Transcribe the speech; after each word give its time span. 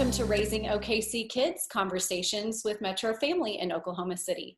Welcome 0.00 0.16
to 0.16 0.24
Raising 0.24 0.64
OKC 0.64 1.28
Kids 1.28 1.66
Conversations 1.70 2.62
with 2.64 2.80
Metro 2.80 3.12
Family 3.12 3.58
in 3.58 3.70
Oklahoma 3.70 4.16
City. 4.16 4.56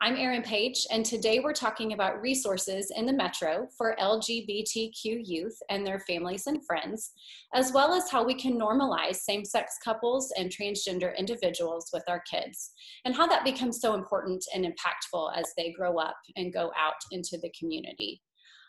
I'm 0.00 0.14
Erin 0.14 0.42
Page, 0.42 0.86
and 0.88 1.04
today 1.04 1.40
we're 1.40 1.52
talking 1.52 1.94
about 1.94 2.20
resources 2.20 2.92
in 2.94 3.04
the 3.04 3.12
Metro 3.12 3.66
for 3.76 3.96
LGBTQ 4.00 4.94
youth 5.24 5.58
and 5.68 5.84
their 5.84 5.98
families 5.98 6.46
and 6.46 6.64
friends, 6.64 7.10
as 7.54 7.72
well 7.72 7.92
as 7.92 8.08
how 8.08 8.24
we 8.24 8.34
can 8.34 8.56
normalize 8.56 9.16
same 9.16 9.44
sex 9.44 9.78
couples 9.84 10.32
and 10.38 10.48
transgender 10.48 11.18
individuals 11.18 11.90
with 11.92 12.04
our 12.06 12.22
kids, 12.30 12.70
and 13.04 13.16
how 13.16 13.26
that 13.26 13.44
becomes 13.44 13.80
so 13.80 13.94
important 13.94 14.44
and 14.54 14.64
impactful 14.64 15.36
as 15.36 15.52
they 15.56 15.72
grow 15.72 15.98
up 15.98 16.18
and 16.36 16.54
go 16.54 16.70
out 16.78 16.94
into 17.10 17.36
the 17.42 17.52
community. 17.58 18.22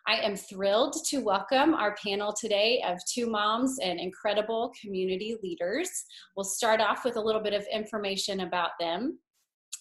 I 0.07 0.17
am 0.17 0.35
thrilled 0.35 0.95
to 1.05 1.17
welcome 1.17 1.73
our 1.73 1.95
panel 1.95 2.31
today 2.31 2.79
of 2.85 2.99
two 3.11 3.27
moms 3.27 3.79
and 3.79 3.99
incredible 3.99 4.71
community 4.79 5.35
leaders. 5.41 5.89
We'll 6.37 6.43
start 6.43 6.79
off 6.79 7.03
with 7.03 7.15
a 7.15 7.21
little 7.21 7.41
bit 7.41 7.55
of 7.55 7.65
information 7.73 8.41
about 8.41 8.71
them. 8.79 9.17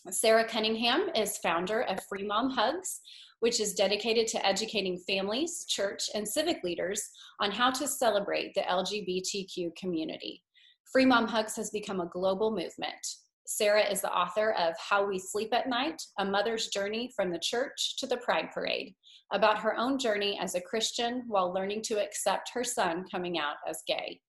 Sara 0.09 0.49
Cunningham 0.49 1.11
is 1.15 1.37
founder 1.37 1.83
of 1.83 2.03
Free 2.05 2.27
Mom 2.27 2.49
Hugs, 2.49 3.01
which 3.41 3.61
is 3.61 3.75
dedicated 3.75 4.27
to 4.29 4.47
educating 4.47 4.99
families, 5.07 5.67
church, 5.69 6.09
and 6.15 6.27
civic 6.27 6.65
leaders 6.65 7.07
on 7.41 7.51
how 7.51 7.71
to 7.73 7.87
celebrate 7.87 8.55
the 8.55 8.63
LGBTQ 8.63 9.77
community. 9.77 10.43
Free 10.91 11.05
Mom 11.05 11.29
Hugs 11.29 11.55
has 11.57 11.69
become 11.69 12.01
a 12.01 12.09
global 12.09 12.51
movement. 12.51 13.07
Sara 13.47 13.83
is 13.83 14.01
the 14.01 14.11
author 14.11 14.53
of 14.53 14.75
How 14.79 15.07
We 15.07 15.19
Sleep 15.19 15.53
at 15.53 15.69
Night 15.69 16.01
A 16.19 16.25
Mother's 16.25 16.69
Journey 16.69 17.13
from 17.15 17.31
the 17.31 17.39
Church 17.39 17.97
to 17.99 18.07
the 18.07 18.17
Pride 18.17 18.49
Parade, 18.55 18.95
about 19.33 19.59
her 19.59 19.77
own 19.77 19.99
journey 19.99 20.39
as 20.41 20.55
a 20.55 20.61
Christian 20.61 21.25
while 21.27 21.53
learning 21.53 21.83
to 21.83 22.03
accept 22.03 22.51
her 22.55 22.65
son 22.65 23.05
coming 23.11 23.39
out 23.39 23.57
as 23.69 23.83
gay. 23.87 24.21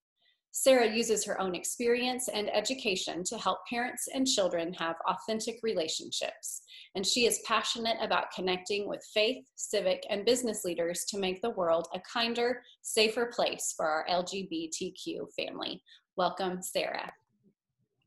Sara 0.58 0.90
uses 0.90 1.26
her 1.26 1.40
own 1.42 1.54
experience 1.54 2.30
and 2.30 2.50
education 2.56 3.26
to 3.26 3.38
help 3.38 3.58
parents 3.70 4.08
and 4.14 4.26
children 4.26 4.74
have 4.76 4.96
authentic 5.06 5.60
relationships, 5.64 6.62
and 6.96 7.06
she 7.06 7.26
is 7.26 7.42
passionate 7.46 7.98
about 8.00 8.32
connecting 8.34 8.88
with 8.88 9.06
faith, 9.14 9.44
civic, 9.56 10.06
and 10.10 10.24
business 10.24 10.64
leaders 10.64 11.04
to 11.10 11.20
make 11.20 11.42
the 11.42 11.50
world 11.50 11.90
a 11.94 12.00
kinder, 12.12 12.62
safer 12.82 13.26
place 13.26 13.74
for 13.76 13.86
our 13.86 14.06
LGBTQ 14.10 15.26
family. 15.38 15.84
Welcome, 16.16 16.62
Sara. 16.62 17.12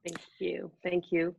Thank 0.06 0.20
you. 0.38 0.70
Thank 0.82 1.12
you. 1.12 1.34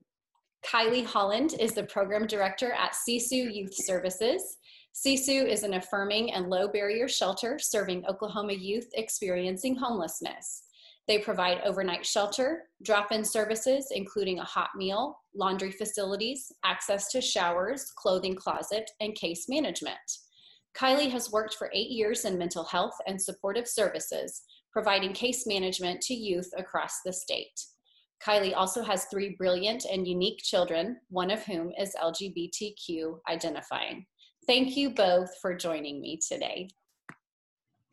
Kylee 0.63 1.05
Holland 1.05 1.55
is 1.59 1.71
the 1.71 1.85
program 1.85 2.27
director 2.27 2.71
at 2.73 2.93
Sisu 2.93 3.51
Youth 3.51 3.73
Services. 3.73 4.57
Sisu 4.93 5.47
is 5.47 5.63
an 5.63 5.75
affirming 5.75 6.33
and 6.33 6.49
low 6.49 6.67
barrier 6.67 7.07
shelter 7.07 7.57
serving 7.59 8.05
Oklahoma 8.05 8.53
youth 8.53 8.89
experiencing 8.93 9.75
homelessness. 9.75 10.63
They 11.07 11.19
provide 11.19 11.61
overnight 11.61 12.05
shelter, 12.05 12.65
drop 12.83 13.11
in 13.11 13.23
services, 13.23 13.87
including 13.91 14.39
a 14.39 14.43
hot 14.43 14.69
meal, 14.75 15.17
laundry 15.33 15.71
facilities, 15.71 16.51
access 16.63 17.11
to 17.11 17.21
showers, 17.21 17.91
clothing 17.97 18.35
closet, 18.35 18.91
and 18.99 19.15
case 19.15 19.47
management. 19.49 19.97
Kylee 20.77 21.09
has 21.09 21.31
worked 21.31 21.55
for 21.55 21.71
eight 21.73 21.89
years 21.89 22.25
in 22.25 22.37
mental 22.37 22.63
health 22.63 22.93
and 23.07 23.19
supportive 23.19 23.67
services, 23.67 24.43
providing 24.71 25.13
case 25.13 25.47
management 25.47 25.99
to 26.01 26.13
youth 26.13 26.49
across 26.57 26.99
the 27.03 27.11
state. 27.11 27.59
Kylee 28.23 28.55
also 28.55 28.83
has 28.83 29.05
three 29.05 29.35
brilliant 29.37 29.85
and 29.85 30.07
unique 30.07 30.39
children, 30.43 30.97
one 31.09 31.31
of 31.31 31.43
whom 31.43 31.71
is 31.79 31.95
LGBTQ 31.95 33.19
identifying. 33.29 34.05
Thank 34.49 34.75
you 34.75 34.89
both 34.89 35.37
for 35.43 35.55
joining 35.55 36.01
me 36.01 36.17
today. 36.17 36.69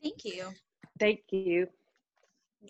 Thank 0.03 0.25
you. 0.25 0.55
Thank 0.99 1.21
you 1.31 1.67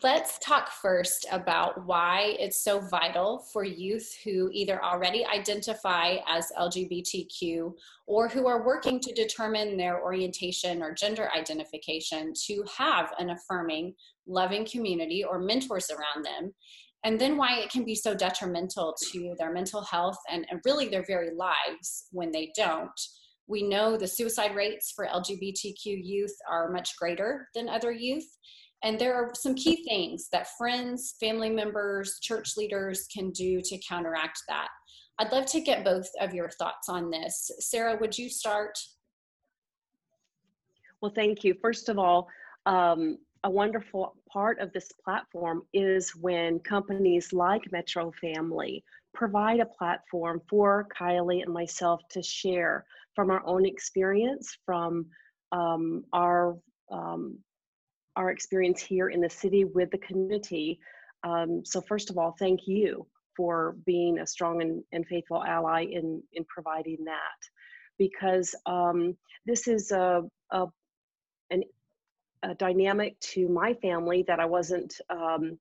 let's 0.02 0.38
talk 0.38 0.70
first 0.70 1.26
about 1.30 1.86
why 1.86 2.36
it's 2.38 2.62
so 2.62 2.80
vital 2.80 3.38
for 3.52 3.64
youth 3.64 4.14
who 4.24 4.50
either 4.52 4.82
already 4.84 5.24
identify 5.24 6.16
as 6.28 6.52
LGBTQ 6.58 7.72
or 8.06 8.28
who 8.28 8.46
are 8.46 8.64
working 8.64 9.00
to 9.00 9.14
determine 9.14 9.76
their 9.76 10.02
orientation 10.02 10.82
or 10.82 10.92
gender 10.92 11.30
identification 11.36 12.32
to 12.46 12.64
have 12.76 13.12
an 13.19 13.30
affirming, 13.30 13.94
loving 14.26 14.66
community 14.66 15.25
or 15.25 15.38
mentors 15.38 15.91
around 15.91 16.25
them. 16.25 16.52
And 17.04 17.20
then 17.20 17.36
why 17.36 17.58
it 17.58 17.70
can 17.70 17.84
be 17.84 17.94
so 17.94 18.14
detrimental 18.14 18.94
to 19.12 19.34
their 19.38 19.52
mental 19.52 19.82
health 19.82 20.19
and, 20.30 20.46
and 20.50 20.60
really 20.64 20.88
their 20.88 21.04
very 21.06 21.30
lives 21.34 22.06
when 22.10 22.32
they 22.32 22.52
don't. 22.56 22.91
We 23.46 23.62
know 23.62 23.96
the 23.96 24.08
suicide 24.08 24.54
rates 24.54 24.92
for 24.94 25.06
LGBTQ 25.06 25.84
youth 25.84 26.34
are 26.50 26.70
much 26.70 26.96
greater 26.96 27.48
than 27.54 27.68
other 27.68 27.92
youth. 27.92 28.26
And 28.82 28.98
there 28.98 29.14
are 29.14 29.32
some 29.34 29.54
key 29.54 29.84
things 29.84 30.28
that 30.32 30.48
friends, 30.58 31.14
family 31.18 31.50
members, 31.50 32.18
church 32.20 32.56
leaders 32.56 33.06
can 33.12 33.30
do 33.30 33.60
to 33.62 33.78
counteract 33.88 34.40
that. 34.48 34.68
I'd 35.18 35.32
love 35.32 35.46
to 35.46 35.60
get 35.60 35.84
both 35.84 36.08
of 36.20 36.34
your 36.34 36.50
thoughts 36.50 36.88
on 36.88 37.10
this. 37.10 37.50
Sara, 37.60 37.96
would 37.96 38.18
you 38.18 38.28
start? 38.28 38.78
Well, 41.00 41.12
thank 41.14 41.42
you. 41.42 41.54
First 41.62 41.88
of 41.88 41.98
all, 41.98 42.28
um, 42.66 43.18
a 43.44 43.50
wonderful 43.50 44.16
part 44.30 44.58
of 44.58 44.72
this 44.72 44.90
platform 45.04 45.62
is 45.72 46.10
when 46.16 46.58
companies 46.60 47.32
like 47.32 47.70
Metro 47.70 48.12
Family 48.20 48.84
provide 49.14 49.60
a 49.60 49.66
platform 49.66 50.42
for 50.50 50.86
Kylee 50.98 51.42
and 51.42 51.52
myself 51.52 52.02
to 52.10 52.22
share 52.22 52.84
from 53.16 53.31
our 53.31 53.44
own 53.44 53.66
experience, 53.66 54.56
from 54.65 55.06
um, 55.50 56.04
our 56.12 56.56
um, 56.93 57.38
our 58.15 58.31
experience 58.31 58.81
here 58.81 59.09
in 59.09 59.21
the 59.21 59.28
city 59.28 59.65
with 59.65 59.91
the 59.91 59.99
community. 59.99 60.78
Um, 61.25 61.62
so 61.65 61.81
first 61.81 62.09
of 62.10 62.16
all, 62.16 62.34
thank 62.38 62.60
you 62.66 63.06
for 63.37 63.76
being 63.84 64.19
a 64.19 64.26
strong 64.26 64.62
and, 64.62 64.82
and 64.93 65.06
faithful 65.06 65.44
ally 65.44 65.82
in, 65.82 66.22
in 66.32 66.44
providing 66.49 67.05
that. 67.05 67.41
Because 67.99 68.55
um, 68.65 69.16
this 69.44 69.69
is 69.69 69.91
a, 69.91 70.22
a, 70.50 70.66
an, 71.50 71.62
a 72.43 72.55
dynamic 72.55 73.19
to 73.21 73.49
my 73.49 73.75
family 73.75 74.25
that 74.28 74.41
I 74.41 74.47
wasn't 74.47 74.94
um, 75.10 75.59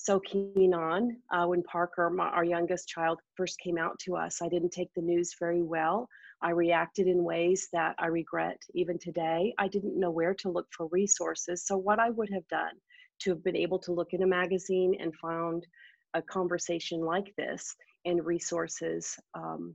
so 0.00 0.20
keen 0.20 0.74
on 0.74 1.16
uh, 1.32 1.44
when 1.44 1.60
Parker, 1.64 2.08
my, 2.08 2.28
our 2.28 2.44
youngest 2.44 2.88
child, 2.88 3.18
first 3.36 3.58
came 3.58 3.76
out 3.76 3.98
to 3.98 4.14
us. 4.14 4.40
I 4.40 4.48
didn't 4.48 4.70
take 4.70 4.94
the 4.94 5.02
news 5.02 5.34
very 5.40 5.60
well. 5.60 6.08
I 6.40 6.50
reacted 6.50 7.08
in 7.08 7.24
ways 7.24 7.68
that 7.72 7.96
I 7.98 8.06
regret 8.06 8.58
even 8.74 8.96
today. 9.00 9.52
I 9.58 9.66
didn't 9.66 9.98
know 9.98 10.12
where 10.12 10.34
to 10.34 10.50
look 10.50 10.68
for 10.70 10.86
resources. 10.92 11.66
So, 11.66 11.76
what 11.76 11.98
I 11.98 12.10
would 12.10 12.30
have 12.32 12.46
done 12.46 12.74
to 13.22 13.30
have 13.30 13.42
been 13.42 13.56
able 13.56 13.80
to 13.80 13.92
look 13.92 14.12
in 14.12 14.22
a 14.22 14.26
magazine 14.26 14.96
and 15.00 15.12
found 15.16 15.66
a 16.14 16.22
conversation 16.22 17.00
like 17.00 17.34
this 17.36 17.74
and 18.04 18.24
resources 18.24 19.16
um, 19.34 19.74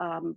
um, 0.00 0.34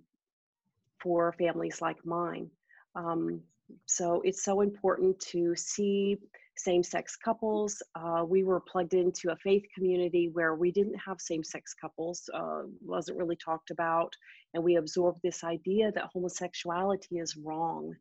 for 1.01 1.33
families 1.39 1.81
like 1.81 1.97
mine. 2.05 2.51
Um, 2.95 3.41
so, 3.87 4.21
it's 4.23 4.43
so 4.43 4.61
important 4.61 5.19
to 5.31 5.55
see 5.55 6.19
same 6.57 6.83
sex 6.83 7.15
couples. 7.15 7.81
Uh, 7.95 8.23
we 8.27 8.43
were 8.43 8.59
plugged 8.59 8.93
into 8.93 9.31
a 9.31 9.37
faith 9.37 9.63
community 9.73 10.29
where 10.33 10.55
we 10.55 10.71
didn't 10.71 10.97
have 11.05 11.19
same 11.19 11.43
sex 11.43 11.73
couples, 11.73 12.29
uh, 12.33 12.63
wasn't 12.81 13.17
really 13.17 13.35
talked 13.35 13.71
about. 13.71 14.13
And 14.53 14.63
we 14.63 14.77
absorbed 14.77 15.19
this 15.23 15.43
idea 15.43 15.91
that 15.91 16.09
homosexuality 16.13 17.17
is 17.17 17.37
wrong. 17.37 17.93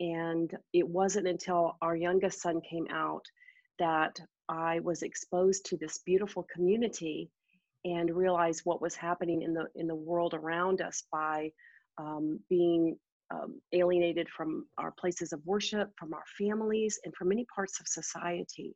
And 0.00 0.52
it 0.72 0.88
wasn't 0.88 1.28
until 1.28 1.76
our 1.80 1.96
youngest 1.96 2.42
son 2.42 2.60
came 2.60 2.86
out 2.90 3.24
that 3.78 4.18
I 4.48 4.80
was 4.80 5.02
exposed 5.02 5.66
to 5.66 5.76
this 5.76 6.00
beautiful 6.04 6.46
community 6.52 7.30
and 7.84 8.14
realized 8.14 8.62
what 8.64 8.82
was 8.82 8.94
happening 8.94 9.42
in 9.42 9.54
the 9.54 9.66
in 9.74 9.86
the 9.86 9.94
world 9.94 10.34
around 10.34 10.80
us 10.80 11.02
by 11.10 11.50
um, 11.98 12.40
being 12.48 12.96
um, 13.32 13.60
alienated 13.72 14.28
from 14.28 14.66
our 14.78 14.92
places 14.92 15.32
of 15.32 15.40
worship, 15.44 15.90
from 15.98 16.12
our 16.12 16.24
families, 16.38 16.98
and 17.04 17.14
from 17.14 17.28
many 17.28 17.46
parts 17.54 17.80
of 17.80 17.88
society. 17.88 18.74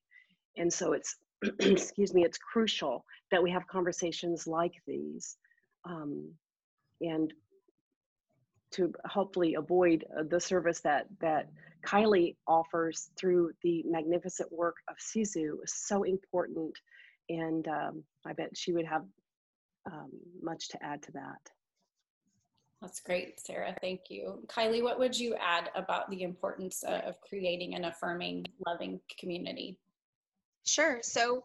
And 0.56 0.72
so 0.72 0.92
it's, 0.92 1.16
excuse 1.60 2.14
me, 2.14 2.24
it's 2.24 2.38
crucial 2.38 3.04
that 3.30 3.42
we 3.42 3.50
have 3.50 3.66
conversations 3.66 4.46
like 4.46 4.72
these 4.86 5.36
um, 5.84 6.30
and 7.00 7.32
to 8.72 8.92
hopefully 9.04 9.54
avoid 9.54 10.04
uh, 10.18 10.22
the 10.28 10.40
service 10.40 10.80
that, 10.80 11.06
that 11.20 11.48
Kylee 11.86 12.36
offers 12.48 13.10
through 13.18 13.52
the 13.62 13.84
magnificent 13.86 14.50
work 14.52 14.76
of 14.88 14.96
Sisu 14.96 15.62
is 15.62 15.72
so 15.74 16.02
important. 16.02 16.72
And 17.28 17.66
um, 17.68 18.04
I 18.24 18.32
bet 18.32 18.56
she 18.56 18.72
would 18.72 18.86
have 18.86 19.04
um, 19.90 20.10
much 20.42 20.68
to 20.70 20.82
add 20.82 21.02
to 21.02 21.12
that. 21.12 21.55
That's 22.82 23.00
great, 23.00 23.40
Sara. 23.40 23.74
Thank 23.80 24.02
you. 24.10 24.42
Kylee, 24.48 24.82
what 24.82 24.98
would 24.98 25.18
you 25.18 25.34
add 25.34 25.70
about 25.74 26.10
the 26.10 26.22
importance 26.22 26.82
of 26.86 27.20
creating 27.22 27.74
an 27.74 27.84
affirming, 27.84 28.46
loving 28.66 29.00
community? 29.18 29.78
Sure. 30.66 30.98
So 31.02 31.42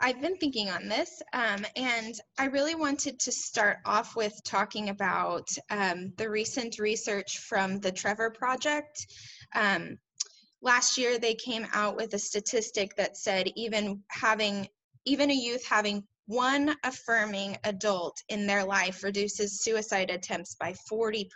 I've 0.00 0.20
been 0.22 0.36
thinking 0.36 0.70
on 0.70 0.88
this, 0.88 1.20
um, 1.32 1.66
and 1.76 2.14
I 2.38 2.46
really 2.46 2.76
wanted 2.76 3.18
to 3.20 3.32
start 3.32 3.78
off 3.84 4.16
with 4.16 4.32
talking 4.44 4.88
about 4.88 5.50
um, 5.70 6.12
the 6.16 6.30
recent 6.30 6.78
research 6.78 7.38
from 7.38 7.80
the 7.80 7.92
Trevor 7.92 8.30
Project. 8.30 9.06
Um, 9.54 9.98
last 10.62 10.96
year, 10.96 11.18
they 11.18 11.34
came 11.34 11.66
out 11.72 11.96
with 11.96 12.14
a 12.14 12.18
statistic 12.18 12.96
that 12.96 13.16
said 13.16 13.50
even 13.56 14.02
having 14.08 14.68
even 15.06 15.30
a 15.30 15.34
youth 15.34 15.64
having 15.66 16.04
one 16.30 16.76
affirming 16.84 17.56
adult 17.64 18.22
in 18.28 18.46
their 18.46 18.64
life 18.64 19.02
reduces 19.02 19.62
suicide 19.62 20.10
attempts 20.10 20.54
by 20.54 20.72
40%. 20.90 21.26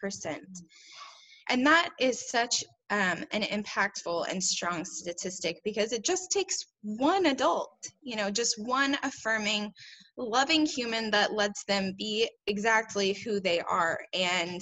And 1.48 1.66
that 1.66 1.90
is 1.98 2.30
such 2.30 2.62
um, 2.90 3.24
an 3.32 3.42
impactful 3.42 4.26
and 4.30 4.42
strong 4.42 4.84
statistic 4.84 5.60
because 5.64 5.92
it 5.92 6.04
just 6.04 6.30
takes 6.30 6.66
one 6.82 7.26
adult, 7.26 7.76
you 8.02 8.14
know, 8.14 8.30
just 8.30 8.54
one 8.56 8.96
affirming, 9.02 9.72
loving 10.16 10.64
human 10.64 11.10
that 11.10 11.32
lets 11.32 11.64
them 11.64 11.94
be 11.98 12.30
exactly 12.46 13.14
who 13.14 13.40
they 13.40 13.60
are. 13.62 13.98
And 14.14 14.60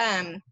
um, 0.00 0.42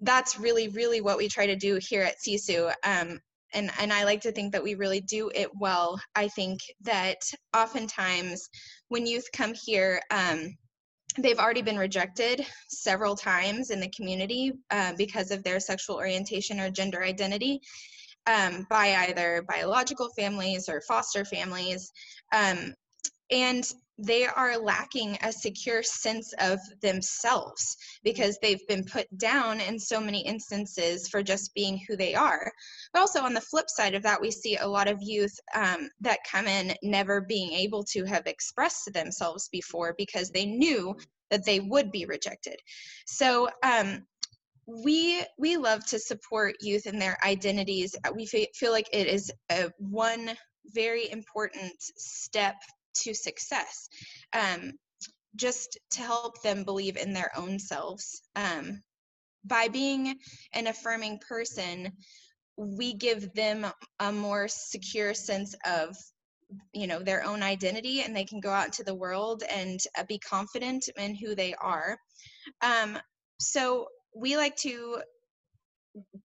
that's 0.00 0.38
really, 0.38 0.68
really 0.68 1.02
what 1.02 1.18
we 1.18 1.28
try 1.28 1.46
to 1.46 1.56
do 1.56 1.78
here 1.82 2.02
at 2.02 2.16
Sisu. 2.26 2.72
Um, 2.82 3.20
and, 3.54 3.70
and 3.78 3.92
I 3.92 4.04
like 4.04 4.20
to 4.22 4.32
think 4.32 4.52
that 4.52 4.62
we 4.62 4.74
really 4.74 5.00
do 5.00 5.30
it 5.34 5.48
well. 5.58 6.00
I 6.14 6.28
think 6.28 6.60
that 6.82 7.18
oftentimes 7.56 8.48
when 8.88 9.06
youth 9.06 9.26
come 9.32 9.54
here, 9.64 10.00
um, 10.10 10.56
they've 11.18 11.38
already 11.38 11.62
been 11.62 11.78
rejected 11.78 12.44
several 12.68 13.14
times 13.14 13.70
in 13.70 13.80
the 13.80 13.90
community 13.90 14.52
uh, 14.70 14.92
because 14.98 15.30
of 15.30 15.44
their 15.44 15.60
sexual 15.60 15.96
orientation 15.96 16.60
or 16.60 16.70
gender 16.70 17.02
identity 17.02 17.60
um, 18.26 18.66
by 18.68 18.94
either 18.96 19.44
biological 19.48 20.10
families 20.16 20.68
or 20.68 20.80
foster 20.80 21.24
families. 21.24 21.90
Um, 22.32 22.74
and 23.30 23.64
they 23.98 24.26
are 24.26 24.58
lacking 24.58 25.16
a 25.22 25.32
secure 25.32 25.82
sense 25.82 26.32
of 26.40 26.58
themselves 26.82 27.76
because 28.02 28.38
they've 28.40 28.66
been 28.66 28.84
put 28.84 29.06
down 29.18 29.60
in 29.60 29.78
so 29.78 30.00
many 30.00 30.20
instances 30.26 31.08
for 31.08 31.22
just 31.22 31.54
being 31.54 31.80
who 31.86 31.96
they 31.96 32.14
are. 32.14 32.50
But 32.92 33.00
also 33.00 33.20
on 33.22 33.34
the 33.34 33.40
flip 33.40 33.66
side 33.68 33.94
of 33.94 34.02
that, 34.02 34.20
we 34.20 34.30
see 34.30 34.56
a 34.56 34.66
lot 34.66 34.88
of 34.88 34.98
youth 35.00 35.38
um, 35.54 35.88
that 36.00 36.18
come 36.30 36.46
in 36.46 36.74
never 36.82 37.20
being 37.20 37.52
able 37.52 37.84
to 37.92 38.04
have 38.04 38.26
expressed 38.26 38.92
themselves 38.92 39.48
before 39.50 39.94
because 39.96 40.30
they 40.30 40.46
knew 40.46 40.96
that 41.30 41.44
they 41.44 41.60
would 41.60 41.90
be 41.90 42.04
rejected. 42.04 42.56
So 43.06 43.48
um, 43.62 44.06
we 44.66 45.22
we 45.38 45.56
love 45.56 45.84
to 45.86 45.98
support 45.98 46.56
youth 46.60 46.86
in 46.86 46.98
their 46.98 47.18
identities. 47.24 47.94
We 48.14 48.26
feel 48.26 48.72
like 48.72 48.88
it 48.92 49.06
is 49.06 49.30
a 49.50 49.70
one 49.78 50.30
very 50.72 51.10
important 51.10 51.74
step 51.78 52.56
to 53.02 53.14
success 53.14 53.88
um, 54.32 54.72
just 55.36 55.78
to 55.90 56.00
help 56.00 56.40
them 56.42 56.64
believe 56.64 56.96
in 56.96 57.12
their 57.12 57.30
own 57.36 57.58
selves. 57.58 58.22
Um, 58.36 58.82
by 59.44 59.68
being 59.68 60.18
an 60.54 60.66
affirming 60.66 61.20
person 61.28 61.92
we 62.56 62.94
give 62.94 63.32
them 63.34 63.66
a 64.00 64.12
more 64.12 64.48
secure 64.48 65.14
sense 65.14 65.54
of 65.66 65.96
you 66.72 66.86
know 66.86 67.00
their 67.00 67.24
own 67.24 67.42
identity 67.42 68.02
and 68.02 68.14
they 68.14 68.24
can 68.24 68.40
go 68.40 68.50
out 68.50 68.66
into 68.66 68.84
the 68.84 68.94
world 68.94 69.42
and 69.50 69.80
uh, 69.98 70.04
be 70.08 70.18
confident 70.18 70.88
in 70.96 71.14
who 71.14 71.34
they 71.34 71.54
are. 71.54 71.98
Um, 72.62 72.98
so 73.40 73.88
we 74.14 74.36
like 74.36 74.56
to 74.56 74.98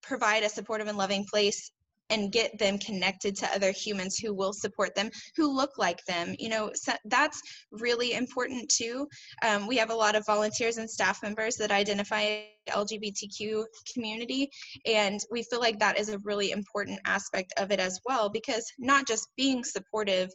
provide 0.04 0.44
a 0.44 0.50
supportive 0.50 0.88
and 0.88 0.98
loving 0.98 1.26
place 1.26 1.72
and 2.10 2.32
get 2.32 2.58
them 2.58 2.78
connected 2.78 3.36
to 3.36 3.54
other 3.54 3.72
humans 3.72 4.18
who 4.18 4.34
will 4.34 4.54
support 4.54 4.96
them 4.96 5.10
who 5.36 5.52
look 5.52 5.78
like 5.78 6.04
them 6.06 6.36
you 6.40 6.50
know 6.50 6.72
so 6.74 6.94
that's 7.06 7.42
really 7.72 8.14
important 8.14 8.70
too. 8.70 9.08
Um, 9.46 9.68
we 9.68 9.78
have 9.78 9.90
a 9.90 9.96
lot 9.96 10.16
of 10.16 10.26
volunteers 10.26 10.78
and 10.78 10.90
staff 10.90 11.22
members 11.24 11.56
that 11.58 11.72
identify 11.72 12.42
lgbtq 12.70 13.64
community 13.94 14.50
and 14.86 15.20
we 15.32 15.44
feel 15.44 15.60
like 15.60 15.80
that 15.80 15.98
is 15.98 16.10
a 16.10 16.20
really 16.20 16.52
important 16.52 17.00
aspect 17.06 17.52
of 17.58 17.72
it 17.72 17.80
as 17.80 18.00
well 18.06 18.30
because 18.30 18.66
not 18.78 19.08
just 19.08 19.28
being 19.36 19.64
supportive 19.64 20.30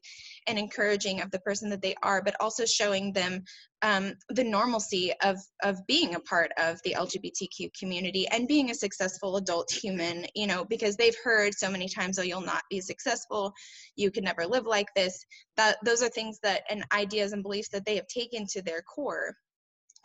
and 0.47 0.59
encouraging 0.59 1.21
of 1.21 1.31
the 1.31 1.41
person 1.41 1.71
that 1.71 1.83
they 1.83 1.95
are 2.03 2.23
but 2.23 2.37
also 2.41 2.65
showing 2.65 3.13
them 3.13 3.45
um, 3.83 4.15
the 4.31 4.45
normalcy 4.45 5.13
of 5.23 5.39
of 5.63 5.87
being 5.87 6.15
a 6.15 6.21
part 6.21 6.51
of 6.59 6.81
the 6.85 6.95
LGBTQ 6.95 7.71
community 7.79 8.27
and 8.29 8.49
being 8.49 8.71
a 8.71 8.75
successful 8.75 9.37
adult 9.37 9.71
human. 9.83 10.27
You 10.35 10.47
know, 10.47 10.65
because 10.65 10.97
they've 10.97 11.17
heard 11.23 11.55
so 11.55 11.71
many 11.71 11.89
times, 11.89 12.19
"Oh, 12.19 12.23
you'll 12.23 12.41
not 12.41 12.63
be 12.71 12.81
successful. 12.81 13.53
You 13.97 14.11
can 14.11 14.25
never 14.25 14.47
live 14.47 14.67
like 14.67 14.89
this." 14.97 15.25
That 15.57 15.77
those 15.85 16.03
are 16.03 16.09
things 16.09 16.39
that 16.43 16.63
and 16.71 16.85
ideas 16.93 17.33
and 17.33 17.43
beliefs 17.43 17.69
that 17.71 17.85
they 17.85 17.97
have 17.97 18.07
taken 18.07 18.47
to 18.53 18.63
their 18.63 18.83
core. 18.83 19.37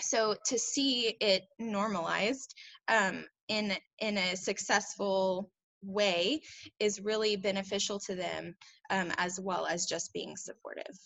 So 0.02 0.36
to 0.48 0.60
see 0.60 1.16
it 1.20 1.44
normalized 1.58 2.54
um, 2.88 3.26
in 3.48 3.74
in 4.00 4.18
a 4.18 4.36
successful 4.36 5.52
way 5.84 6.42
is 6.80 7.02
really 7.02 7.36
beneficial 7.36 8.00
to 8.00 8.16
them 8.16 8.56
um, 8.90 9.12
as 9.18 9.40
well 9.40 9.66
as 9.66 9.86
just 9.86 10.14
being 10.14 10.36
supportive. 10.36 10.98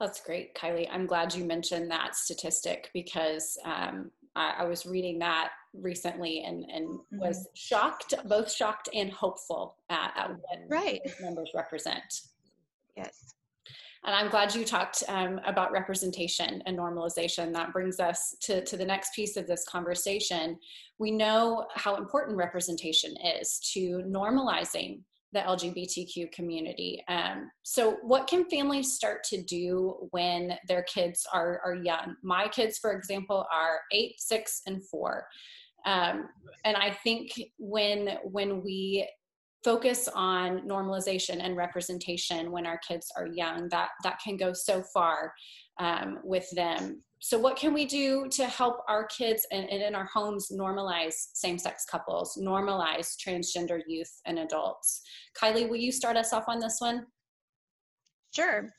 That's 0.00 0.20
great, 0.20 0.54
Kylee. 0.54 0.88
I'm 0.92 1.06
glad 1.06 1.34
you 1.34 1.44
mentioned 1.44 1.90
that 1.90 2.14
statistic 2.14 2.90
because 2.94 3.58
um, 3.64 4.12
I, 4.36 4.54
I, 4.60 4.64
was 4.64 4.86
reading 4.86 5.18
that 5.18 5.50
recently 5.74 6.44
and, 6.46 6.64
and 6.70 6.86
mm-hmm. 6.86 7.18
was 7.18 7.48
shocked, 7.54 8.14
both 8.26 8.50
shocked 8.52 8.88
and 8.94 9.10
hopeful 9.10 9.76
at, 9.90 10.12
at 10.16 10.30
what 10.30 10.58
right. 10.68 11.00
numbers 11.20 11.50
represent. 11.52 12.20
Yes. 12.96 13.34
And 14.04 14.14
I'm 14.14 14.30
glad 14.30 14.54
you 14.54 14.64
talked 14.64 15.02
um, 15.08 15.40
about 15.46 15.72
representation 15.72 16.62
and 16.66 16.78
normalization. 16.78 17.52
That 17.52 17.72
brings 17.72 18.00
us 18.00 18.34
to, 18.42 18.64
to 18.64 18.76
the 18.76 18.84
next 18.84 19.14
piece 19.14 19.36
of 19.36 19.46
this 19.46 19.64
conversation. 19.64 20.58
We 20.98 21.10
know 21.10 21.66
how 21.74 21.96
important 21.96 22.36
representation 22.36 23.16
is 23.40 23.58
to 23.74 24.02
normalizing 24.06 25.00
the 25.32 25.40
LGBTQ 25.40 26.32
community. 26.32 27.04
Um, 27.08 27.50
so, 27.62 27.98
what 28.02 28.26
can 28.26 28.48
families 28.48 28.94
start 28.94 29.24
to 29.24 29.42
do 29.42 30.08
when 30.10 30.56
their 30.66 30.82
kids 30.84 31.26
are, 31.32 31.60
are 31.64 31.74
young? 31.74 32.16
My 32.22 32.48
kids, 32.48 32.78
for 32.78 32.92
example, 32.92 33.46
are 33.52 33.80
eight, 33.92 34.14
six, 34.18 34.62
and 34.66 34.82
four. 34.88 35.26
Um, 35.84 36.28
and 36.64 36.76
I 36.76 36.90
think 36.90 37.40
when 37.58 38.18
when 38.24 38.62
we 38.62 39.08
focus 39.64 40.08
on 40.14 40.60
normalization 40.60 41.42
and 41.42 41.56
representation 41.56 42.52
when 42.52 42.66
our 42.66 42.78
kids 42.86 43.10
are 43.16 43.26
young, 43.26 43.68
that 43.70 43.90
that 44.04 44.18
can 44.22 44.36
go 44.36 44.52
so 44.52 44.82
far 44.82 45.32
um, 45.78 46.18
with 46.24 46.48
them. 46.54 47.02
So 47.20 47.36
what 47.36 47.56
can 47.56 47.74
we 47.74 47.84
do 47.84 48.28
to 48.30 48.46
help 48.46 48.76
our 48.88 49.04
kids 49.06 49.44
and, 49.50 49.68
and 49.68 49.82
in 49.82 49.94
our 49.96 50.08
homes 50.14 50.52
normalize 50.52 51.14
same-sex 51.34 51.84
couples 51.84 52.38
normalize 52.40 53.16
transgender 53.16 53.80
youth 53.88 54.20
and 54.26 54.38
adults? 54.38 55.02
Kylee 55.40 55.68
will 55.68 55.76
you 55.76 55.90
start 55.90 56.16
us 56.16 56.32
off 56.32 56.44
on 56.48 56.60
this 56.60 56.76
one? 56.78 57.06
Sure. 58.34 58.70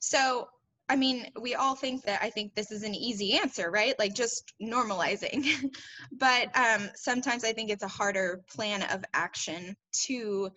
So 0.00 0.48
I 0.88 0.96
mean, 0.96 1.26
we 1.40 1.54
all 1.54 1.74
think 1.74 2.02
that 2.04 2.22
I 2.22 2.30
think 2.30 2.54
this 2.54 2.70
is 2.70 2.82
an 2.82 2.94
easy 2.94 3.38
answer, 3.38 3.70
right? 3.70 3.98
Like 3.98 4.14
just 4.14 4.52
normalizing. 4.62 5.46
but 6.12 6.56
um, 6.56 6.90
sometimes 6.94 7.42
I 7.44 7.52
think 7.52 7.70
it's 7.70 7.82
a 7.82 7.88
harder 7.88 8.42
plan 8.50 8.82
of 8.82 9.04
action 9.14 9.76
to 10.06 10.50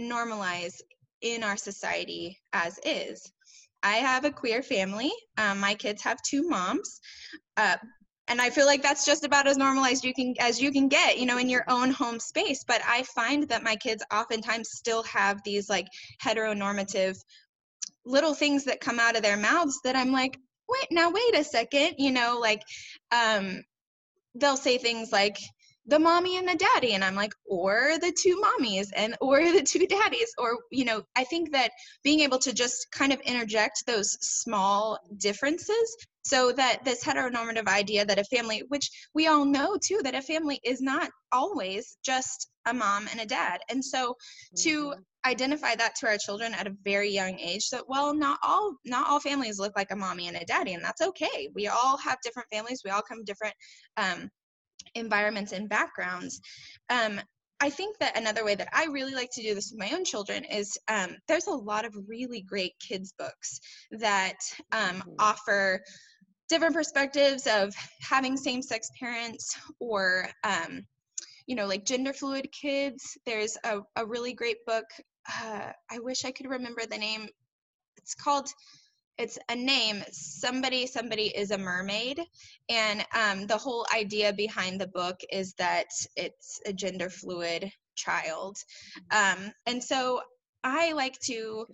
normalize 0.00 0.80
in 1.20 1.42
our 1.42 1.56
society 1.56 2.38
as 2.52 2.78
is. 2.84 3.30
I 3.82 3.96
have 3.96 4.24
a 4.24 4.30
queer 4.30 4.62
family. 4.62 5.12
Um, 5.36 5.60
my 5.60 5.74
kids 5.74 6.02
have 6.02 6.18
two 6.22 6.48
moms. 6.48 7.00
Uh, 7.56 7.76
and 8.28 8.40
I 8.40 8.50
feel 8.50 8.66
like 8.66 8.82
that's 8.82 9.06
just 9.06 9.24
about 9.24 9.46
as 9.46 9.56
normalized 9.56 10.04
you 10.04 10.12
can 10.12 10.34
as 10.40 10.60
you 10.60 10.72
can 10.72 10.88
get, 10.88 11.18
you 11.18 11.26
know, 11.26 11.38
in 11.38 11.48
your 11.48 11.64
own 11.68 11.90
home 11.90 12.18
space. 12.18 12.64
But 12.66 12.80
I 12.84 13.04
find 13.04 13.48
that 13.48 13.62
my 13.62 13.76
kids 13.76 14.02
oftentimes 14.12 14.70
still 14.72 15.04
have 15.04 15.40
these 15.44 15.68
like 15.68 15.86
heteronormative 16.20 17.16
little 18.04 18.34
things 18.34 18.64
that 18.64 18.80
come 18.80 19.00
out 19.00 19.16
of 19.16 19.22
their 19.22 19.36
mouths 19.36 19.80
that 19.84 19.96
I'm 19.96 20.12
like, 20.12 20.38
wait, 20.68 20.86
now 20.90 21.10
wait 21.10 21.36
a 21.36 21.44
second, 21.44 21.94
you 21.98 22.12
know, 22.12 22.38
like 22.40 22.62
um, 23.12 23.62
they'll 24.34 24.56
say 24.56 24.78
things 24.78 25.10
like, 25.12 25.36
the 25.88 25.98
mommy 25.98 26.36
and 26.36 26.48
the 26.48 26.54
daddy 26.54 26.92
and 26.94 27.04
i'm 27.04 27.14
like 27.14 27.32
or 27.44 27.92
the 28.00 28.12
two 28.12 28.42
mommies 28.42 28.88
and 28.94 29.16
or 29.20 29.40
the 29.52 29.62
two 29.62 29.86
daddies 29.86 30.32
or 30.38 30.58
you 30.70 30.84
know 30.84 31.02
i 31.14 31.24
think 31.24 31.52
that 31.52 31.70
being 32.02 32.20
able 32.20 32.38
to 32.38 32.52
just 32.52 32.90
kind 32.90 33.12
of 33.12 33.20
interject 33.20 33.84
those 33.86 34.16
small 34.20 34.98
differences 35.16 35.96
so 36.24 36.50
that 36.50 36.84
this 36.84 37.04
heteronormative 37.04 37.68
idea 37.68 38.04
that 38.04 38.18
a 38.18 38.24
family 38.24 38.62
which 38.68 38.90
we 39.14 39.28
all 39.28 39.44
know 39.44 39.76
too 39.80 40.00
that 40.02 40.14
a 40.14 40.22
family 40.22 40.60
is 40.64 40.80
not 40.80 41.08
always 41.32 41.96
just 42.04 42.48
a 42.66 42.74
mom 42.74 43.08
and 43.12 43.20
a 43.20 43.26
dad 43.26 43.60
and 43.70 43.84
so 43.84 44.16
to 44.56 44.88
mm-hmm. 44.88 45.00
Identify 45.26 45.74
that 45.74 45.94
to 45.96 46.06
our 46.06 46.16
children 46.18 46.54
at 46.54 46.66
a 46.66 46.76
very 46.84 47.10
young 47.10 47.38
age 47.38 47.68
that 47.70 47.88
well 47.88 48.14
not 48.14 48.38
all 48.42 48.74
not 48.84 49.08
all 49.08 49.20
families 49.20 49.58
look 49.58 49.72
like 49.76 49.90
a 49.90 49.96
mommy 49.96 50.28
and 50.28 50.36
a 50.36 50.44
daddy 50.44 50.74
and 50.74 50.84
that's 50.84 51.02
okay 51.02 51.48
we 51.54 51.66
all 51.68 51.96
have 51.98 52.16
different 52.22 52.48
families 52.52 52.82
we 52.84 52.90
all 52.90 53.02
come 53.02 53.24
different 53.24 53.54
um, 53.96 54.30
environments 54.94 55.52
and 55.52 55.68
backgrounds. 55.68 56.40
Um, 56.90 57.20
I 57.60 57.70
think 57.70 57.98
that 57.98 58.18
another 58.18 58.44
way 58.44 58.54
that 58.54 58.68
I 58.72 58.84
really 58.86 59.14
like 59.14 59.30
to 59.32 59.42
do 59.42 59.54
this 59.54 59.70
with 59.70 59.80
my 59.80 59.96
own 59.96 60.04
children 60.04 60.44
is 60.44 60.76
um, 60.88 61.16
there's 61.26 61.46
a 61.46 61.52
lot 61.52 61.86
of 61.86 61.96
really 62.06 62.42
great 62.42 62.74
kids 62.86 63.14
books 63.18 63.60
that 63.92 64.38
um, 64.72 64.96
mm-hmm. 64.96 65.10
offer 65.18 65.82
different 66.48 66.74
perspectives 66.74 67.46
of 67.46 67.74
having 68.00 68.36
same-sex 68.36 68.88
parents 69.00 69.56
or 69.80 70.28
um, 70.44 70.82
you 71.46 71.56
know 71.56 71.66
like 71.66 71.84
gender 71.84 72.12
fluid 72.12 72.48
kids 72.52 73.16
there's 73.24 73.56
a, 73.64 73.78
a 73.96 74.04
really 74.04 74.34
great 74.34 74.58
book 74.66 74.84
uh, 75.42 75.72
I 75.90 75.98
wish 75.98 76.24
I 76.24 76.30
could 76.32 76.48
remember 76.48 76.82
the 76.88 76.98
name. 76.98 77.28
It's 77.96 78.14
called 78.14 78.48
it's 79.18 79.38
a 79.48 79.56
name 79.56 80.02
somebody 80.10 80.86
somebody 80.86 81.26
is 81.34 81.50
a 81.50 81.58
mermaid 81.58 82.20
and 82.68 83.04
um, 83.14 83.46
the 83.46 83.56
whole 83.56 83.86
idea 83.94 84.32
behind 84.32 84.80
the 84.80 84.88
book 84.88 85.20
is 85.32 85.54
that 85.54 85.86
it's 86.16 86.60
a 86.66 86.72
gender 86.72 87.08
fluid 87.08 87.70
child 87.94 88.56
um, 89.10 89.50
and 89.66 89.82
so 89.82 90.20
i 90.64 90.92
like 90.92 91.18
to 91.20 91.64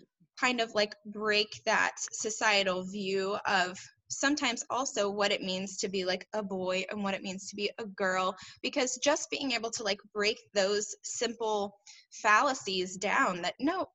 kind 0.40 0.60
of 0.60 0.72
like 0.74 0.94
break 1.06 1.48
that 1.64 1.92
societal 2.12 2.84
view 2.84 3.36
of 3.46 3.78
sometimes 4.18 4.64
also 4.70 5.10
what 5.10 5.32
it 5.32 5.42
means 5.42 5.76
to 5.78 5.88
be 5.88 6.04
like 6.04 6.26
a 6.34 6.42
boy 6.42 6.84
and 6.90 7.02
what 7.02 7.14
it 7.14 7.22
means 7.22 7.48
to 7.48 7.56
be 7.56 7.70
a 7.78 7.84
girl 7.84 8.36
because 8.62 8.98
just 9.02 9.30
being 9.30 9.52
able 9.52 9.70
to 9.70 9.82
like 9.82 10.00
break 10.14 10.40
those 10.54 10.94
simple 11.02 11.78
fallacies 12.10 12.96
down 12.96 13.42
that 13.42 13.54
no 13.60 13.86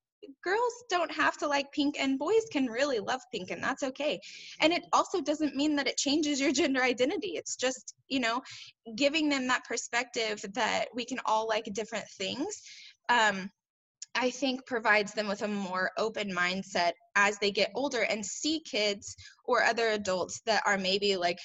girls 0.43 0.73
don't 0.89 1.11
have 1.11 1.37
to 1.37 1.47
like 1.47 1.71
pink 1.71 1.95
and 1.99 2.19
boys 2.19 2.45
can 2.51 2.65
really 2.65 2.99
love 2.99 3.21
pink 3.31 3.51
and 3.51 3.63
that's 3.63 3.83
okay. 3.83 4.19
And 4.61 4.73
it 4.73 4.83
also 4.91 5.21
doesn't 5.21 5.55
mean 5.55 5.75
that 5.75 5.87
it 5.87 5.97
changes 5.97 6.39
your 6.41 6.51
gender 6.51 6.81
identity. 6.81 7.33
It's 7.35 7.55
just 7.55 7.93
you 8.07 8.19
know 8.19 8.41
giving 8.95 9.29
them 9.29 9.47
that 9.47 9.65
perspective 9.65 10.43
that 10.53 10.85
we 10.93 11.05
can 11.05 11.19
all 11.25 11.47
like 11.47 11.65
different 11.73 12.05
things 12.17 12.61
um, 13.09 13.49
I 14.19 14.31
think 14.31 14.65
provides 14.65 15.13
them 15.13 15.27
with 15.27 15.43
a 15.43 15.47
more 15.47 15.91
open 15.95 16.31
mindset 16.33 16.93
as 17.15 17.37
they 17.37 17.51
get 17.51 17.71
older 17.75 18.01
and 18.01 18.25
see 18.25 18.61
kids 18.61 19.15
or 19.45 19.63
other 19.63 19.89
adults 19.89 20.41
that 20.47 20.63
are 20.65 20.77
maybe 20.77 21.15
like 21.15 21.37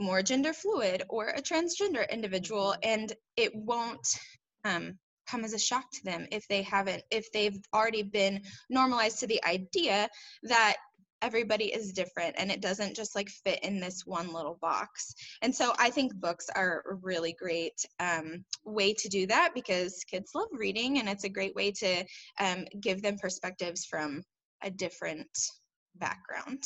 more 0.00 0.22
gender 0.22 0.54
fluid 0.54 1.02
or 1.10 1.28
a 1.28 1.42
transgender 1.42 2.08
individual 2.10 2.74
and 2.82 3.12
it 3.36 3.54
won't 3.54 4.08
um, 4.64 4.98
come 5.26 5.44
as 5.44 5.52
a 5.52 5.58
shock 5.58 5.84
to 5.92 6.04
them 6.04 6.26
if 6.32 6.48
they 6.48 6.62
haven't 6.62 7.02
if 7.10 7.30
they've 7.32 7.58
already 7.74 8.02
been 8.02 8.40
normalized 8.70 9.20
to 9.20 9.26
the 9.26 9.44
idea 9.44 10.08
that 10.44 10.76
everybody 11.22 11.66
is 11.66 11.92
different 11.92 12.34
and 12.36 12.50
it 12.50 12.60
doesn't 12.60 12.94
just 12.94 13.14
like 13.14 13.28
fit 13.28 13.60
in 13.62 13.80
this 13.80 14.04
one 14.04 14.32
little 14.32 14.58
box 14.60 15.14
and 15.40 15.54
so 15.54 15.72
i 15.78 15.88
think 15.88 16.14
books 16.16 16.46
are 16.54 16.82
a 16.90 16.94
really 16.96 17.34
great 17.38 17.84
um, 18.00 18.44
way 18.64 18.92
to 18.92 19.08
do 19.08 19.26
that 19.26 19.52
because 19.54 20.04
kids 20.04 20.32
love 20.34 20.48
reading 20.52 20.98
and 20.98 21.08
it's 21.08 21.24
a 21.24 21.28
great 21.28 21.54
way 21.54 21.70
to 21.70 22.04
um, 22.40 22.64
give 22.80 23.00
them 23.02 23.16
perspectives 23.16 23.86
from 23.86 24.22
a 24.62 24.70
different 24.70 25.28
background 25.96 26.62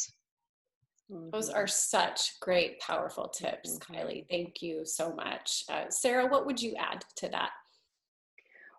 those 1.32 1.50
are 1.50 1.68
such 1.68 2.32
great 2.40 2.80
powerful 2.80 3.28
tips 3.28 3.78
mm-hmm. 3.78 3.94
kylee 3.94 4.26
thank 4.28 4.60
you 4.60 4.84
so 4.84 5.12
much 5.12 5.64
uh, 5.70 5.84
sara 5.88 6.26
what 6.26 6.46
would 6.46 6.60
you 6.60 6.74
add 6.76 7.04
to 7.14 7.28
that 7.28 7.50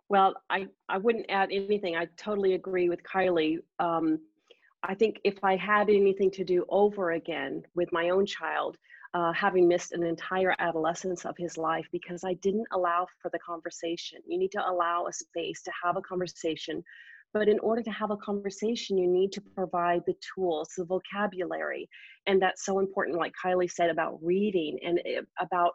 well, 0.10 0.36
I, 0.50 0.68
I 0.88 0.98
wouldn't 0.98 1.26
add 1.30 1.50
anything. 1.52 1.98
I 1.98 2.08
totally 2.16 2.54
agree 2.54 2.88
with 2.88 3.04
Kylee. 3.04 3.60
Um, 3.80 4.20
I 4.84 4.94
think 4.94 5.20
if 5.24 5.44
I 5.44 5.56
had 5.56 5.90
anything 5.90 6.32
to 6.32 6.44
do 6.44 6.66
over 6.70 7.12
again 7.12 7.64
with 7.76 7.92
my 7.92 8.10
own 8.10 8.26
child, 8.26 8.78
uh, 9.14 9.34
having 9.34 9.68
missed 9.68 9.94
an 9.94 10.04
entire 10.04 10.56
adolescence 10.60 11.26
of 11.26 11.36
his 11.38 11.58
life 11.58 11.88
because 11.92 12.24
I 12.24 12.34
didn't 12.36 12.68
allow 12.72 13.08
for 13.22 13.30
the 13.32 13.40
conversation. 13.40 14.20
You 14.28 14.38
need 14.38 14.52
to 14.52 14.70
allow 14.70 15.08
a 15.08 15.14
space 15.14 15.64
to 15.64 15.72
have 15.84 15.98
a 15.98 16.02
conversation. 16.02 16.84
But 17.34 17.50
in 17.50 17.60
order 17.60 17.82
to 17.84 17.92
have 17.92 18.12
a 18.12 18.18
conversation, 18.18 18.98
you 18.98 19.08
need 19.08 19.32
to 19.34 19.42
provide 19.42 20.04
the 20.06 20.16
tools, 20.36 20.70
the 20.78 20.86
vocabulary. 20.86 21.90
And 22.26 22.42
that's 22.42 22.66
so 22.66 22.80
important, 22.80 23.18
like 23.18 23.34
Kylee 23.44 23.72
said 23.72 23.90
about 23.90 24.20
reading 24.22 24.78
and 24.84 25.02
eh, 25.06 25.22
about 25.40 25.74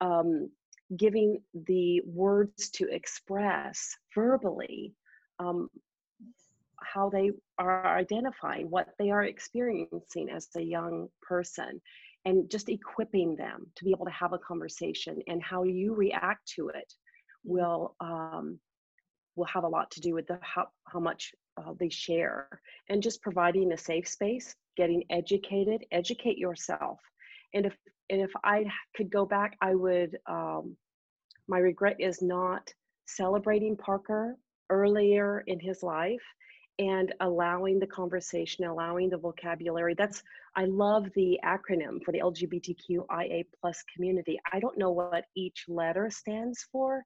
um, 0.00 0.50
giving 0.96 1.40
the 1.66 2.02
words 2.04 2.70
to 2.70 2.88
express 2.90 3.96
verbally 4.14 4.94
um, 5.38 5.68
how 6.84 7.08
they 7.08 7.30
are 7.58 7.98
identifying 7.98 8.70
what 8.70 8.88
they 8.98 9.10
are 9.10 9.24
experiencing 9.24 10.28
as 10.30 10.48
a 10.56 10.62
young 10.62 11.08
person 11.20 11.80
and 12.24 12.48
just 12.50 12.68
equipping 12.68 13.34
them 13.36 13.66
to 13.76 13.84
be 13.84 13.90
able 13.90 14.04
to 14.04 14.12
have 14.12 14.32
a 14.32 14.38
conversation 14.38 15.18
and 15.26 15.42
how 15.42 15.64
you 15.64 15.94
react 15.94 16.46
to 16.46 16.68
it 16.68 16.92
will 17.44 17.96
um, 18.00 18.58
will 19.34 19.46
have 19.46 19.64
a 19.64 19.68
lot 19.68 19.90
to 19.90 20.00
do 20.00 20.14
with 20.14 20.26
the 20.26 20.38
how, 20.42 20.68
how 20.84 21.00
much 21.00 21.32
uh, 21.56 21.72
they 21.78 21.88
share 21.88 22.48
and 22.88 23.02
just 23.02 23.22
providing 23.22 23.72
a 23.72 23.76
safe 23.76 24.06
space 24.06 24.54
getting 24.76 25.02
educated 25.10 25.84
educate 25.90 26.38
yourself. 26.38 26.98
And 27.54 27.66
if 27.66 27.76
and 28.10 28.20
if 28.20 28.30
i 28.44 28.64
could 28.96 29.10
go 29.10 29.24
back 29.26 29.56
i 29.60 29.74
would 29.74 30.18
um, 30.26 30.76
my 31.48 31.58
regret 31.58 31.96
is 31.98 32.22
not 32.22 32.72
celebrating 33.06 33.76
Parker 33.76 34.36
earlier 34.70 35.42
in 35.46 35.60
his 35.60 35.82
life 35.82 36.22
and 36.78 37.12
allowing 37.20 37.78
the 37.78 37.86
conversation, 37.86 38.64
allowing 38.64 39.10
the 39.10 39.18
vocabulary. 39.18 39.94
That's 39.96 40.22
I 40.56 40.64
love 40.64 41.06
the 41.14 41.38
acronym 41.44 42.02
for 42.02 42.12
the 42.12 42.20
LGBTQIA 42.20 43.46
plus 43.60 43.82
community. 43.94 44.40
I 44.52 44.60
don't 44.60 44.78
know 44.78 44.90
what 44.90 45.26
each 45.36 45.64
letter 45.68 46.10
stands 46.10 46.66
for, 46.70 47.02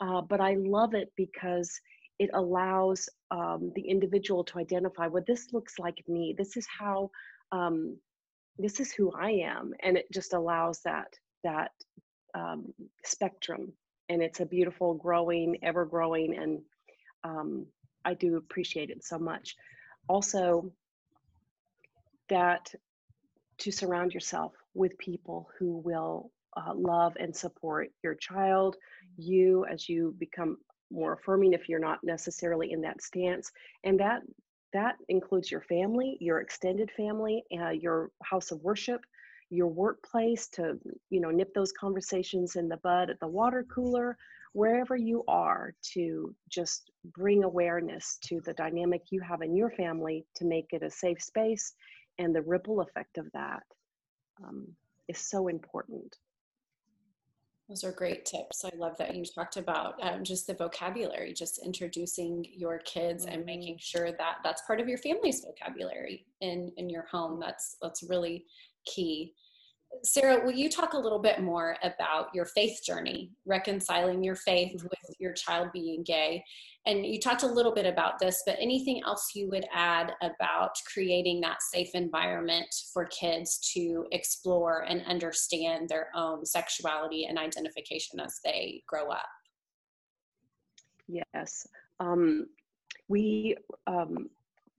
uh, 0.00 0.20
but 0.20 0.40
I 0.40 0.54
love 0.54 0.94
it 0.94 1.12
because 1.16 1.80
it 2.18 2.30
allows 2.34 3.08
um, 3.30 3.72
the 3.74 3.82
individual 3.82 4.44
to 4.44 4.58
identify 4.58 5.06
what 5.06 5.26
this 5.26 5.52
looks 5.52 5.78
like 5.78 6.02
me. 6.08 6.34
This 6.36 6.56
is 6.56 6.66
how 6.66 7.10
um, 7.52 7.96
this 8.58 8.80
is 8.80 8.92
who 8.92 9.12
I 9.12 9.30
am, 9.30 9.72
and 9.82 9.96
it 9.96 10.06
just 10.12 10.32
allows 10.32 10.80
that 10.84 11.08
that 11.44 11.72
um, 12.34 12.72
spectrum 13.04 13.72
and 14.08 14.22
it's 14.22 14.40
a 14.40 14.46
beautiful 14.46 14.94
growing 14.94 15.56
ever 15.62 15.84
growing 15.84 16.36
and 16.36 16.60
um, 17.24 17.66
i 18.06 18.14
do 18.14 18.36
appreciate 18.36 18.90
it 18.90 19.04
so 19.04 19.18
much. 19.18 19.56
Also 20.08 20.72
that 22.28 22.72
to 23.58 23.72
surround 23.72 24.14
yourself 24.14 24.52
with 24.74 24.96
people 24.98 25.48
who 25.58 25.78
will 25.78 26.30
uh, 26.56 26.72
love 26.74 27.16
and 27.18 27.34
support 27.34 27.90
your 28.02 28.14
child 28.14 28.76
you 29.16 29.66
as 29.66 29.88
you 29.88 30.14
become 30.18 30.56
more 30.90 31.14
affirming 31.14 31.52
if 31.52 31.68
you're 31.68 31.78
not 31.80 31.98
necessarily 32.02 32.72
in 32.72 32.80
that 32.80 33.02
stance. 33.02 33.50
And 33.84 33.98
that 34.00 34.22
that 34.72 34.96
includes 35.08 35.50
your 35.50 35.62
family 35.62 36.16
your 36.20 36.40
extended 36.40 36.90
family 36.96 37.44
uh, 37.60 37.70
your 37.70 38.10
house 38.22 38.50
of 38.50 38.60
worship 38.62 39.00
your 39.48 39.68
workplace 39.68 40.48
to 40.48 40.78
you 41.08 41.20
know 41.20 41.30
nip 41.30 41.54
those 41.54 41.72
conversations 41.72 42.56
in 42.56 42.68
the 42.68 42.76
bud 42.78 43.08
at 43.08 43.20
the 43.20 43.26
water 43.26 43.64
cooler 43.72 44.18
wherever 44.56 44.96
you 44.96 45.22
are 45.28 45.74
to 45.82 46.34
just 46.48 46.90
bring 47.12 47.44
awareness 47.44 48.18
to 48.24 48.40
the 48.46 48.54
dynamic 48.54 49.02
you 49.10 49.20
have 49.20 49.42
in 49.42 49.54
your 49.54 49.70
family 49.72 50.24
to 50.34 50.46
make 50.46 50.66
it 50.70 50.82
a 50.82 50.90
safe 50.90 51.22
space 51.22 51.74
and 52.18 52.34
the 52.34 52.40
ripple 52.40 52.80
effect 52.80 53.18
of 53.18 53.26
that 53.34 53.62
um, 54.42 54.66
is 55.08 55.18
so 55.18 55.48
important 55.48 56.16
those 57.68 57.82
are 57.82 57.90
great 57.90 58.24
tips. 58.24 58.64
I 58.64 58.70
love 58.76 58.96
that 58.98 59.16
you 59.16 59.24
talked 59.24 59.56
about 59.56 59.94
um, 60.00 60.22
just 60.22 60.46
the 60.46 60.54
vocabulary, 60.54 61.32
just 61.32 61.58
introducing 61.64 62.46
your 62.52 62.78
kids 62.78 63.26
mm-hmm. 63.26 63.34
and 63.34 63.44
making 63.44 63.78
sure 63.80 64.12
that 64.12 64.36
that's 64.44 64.62
part 64.62 64.80
of 64.80 64.88
your 64.88 64.98
family's 64.98 65.44
vocabulary 65.44 66.26
in 66.40 66.70
in 66.76 66.88
your 66.88 67.06
home. 67.10 67.40
That's 67.40 67.76
that's 67.82 68.04
really 68.04 68.44
key. 68.84 69.34
Sara, 70.02 70.44
will 70.44 70.52
you 70.52 70.68
talk 70.68 70.92
a 70.92 70.98
little 70.98 71.18
bit 71.18 71.40
more 71.40 71.76
about 71.82 72.28
your 72.34 72.44
faith 72.44 72.80
journey, 72.84 73.30
reconciling 73.44 74.22
your 74.22 74.36
faith 74.36 74.76
mm-hmm. 74.76 74.86
with 74.86 75.16
your 75.18 75.32
child 75.32 75.68
being 75.72 76.02
gay? 76.02 76.44
And 76.86 77.04
you 77.04 77.18
talked 77.18 77.42
a 77.42 77.48
little 77.48 77.74
bit 77.74 77.86
about 77.86 78.18
this, 78.20 78.42
but 78.46 78.56
anything 78.60 79.02
else 79.04 79.32
you 79.34 79.48
would 79.50 79.66
add 79.72 80.12
about 80.22 80.70
creating 80.92 81.40
that 81.40 81.62
safe 81.62 81.90
environment 81.94 82.68
for 82.92 83.06
kids 83.06 83.58
to 83.74 84.06
explore 84.12 84.84
and 84.88 85.04
understand 85.06 85.88
their 85.88 86.10
own 86.14 86.46
sexuality 86.46 87.24
and 87.24 87.38
identification 87.38 88.20
as 88.20 88.38
they 88.44 88.82
grow 88.86 89.10
up? 89.10 89.26
Yes. 91.08 91.66
Um, 91.98 92.46
we 93.08 93.56
um, 93.86 94.28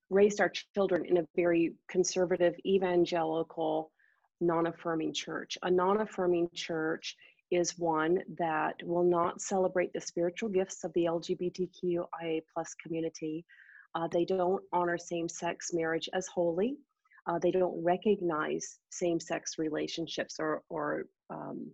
raised 0.10 0.40
our 0.40 0.52
children 0.74 1.06
in 1.06 1.18
a 1.18 1.28
very 1.36 1.74
conservative, 1.90 2.56
evangelical, 2.66 3.92
non 4.40 4.68
affirming 4.68 5.14
church. 5.14 5.58
A 5.64 5.72
non 5.72 6.02
affirming 6.02 6.50
church 6.54 7.16
is 7.52 7.78
one 7.78 8.20
that 8.38 8.76
will 8.84 9.04
not 9.04 9.42
celebrate 9.42 9.94
the 9.94 10.02
spiritual 10.02 10.50
gifts 10.50 10.84
of 10.84 10.92
the 10.94 11.06
LGBTQIA 11.06 12.42
plus 12.54 12.74
community. 12.76 13.46
Uh, 13.96 14.08
they 14.12 14.26
don't 14.26 14.62
honor 14.74 14.98
same 14.98 15.30
sex 15.30 15.70
marriage 15.74 16.10
as 16.14 16.28
holy. 16.28 16.78
Uh, 17.26 17.40
they 17.40 17.52
don't 17.52 17.84
recognize 17.84 18.80
same 18.90 19.20
sex 19.20 19.56
relationships 19.58 20.36
or, 20.40 20.62
or 20.70 21.06
um, 21.30 21.72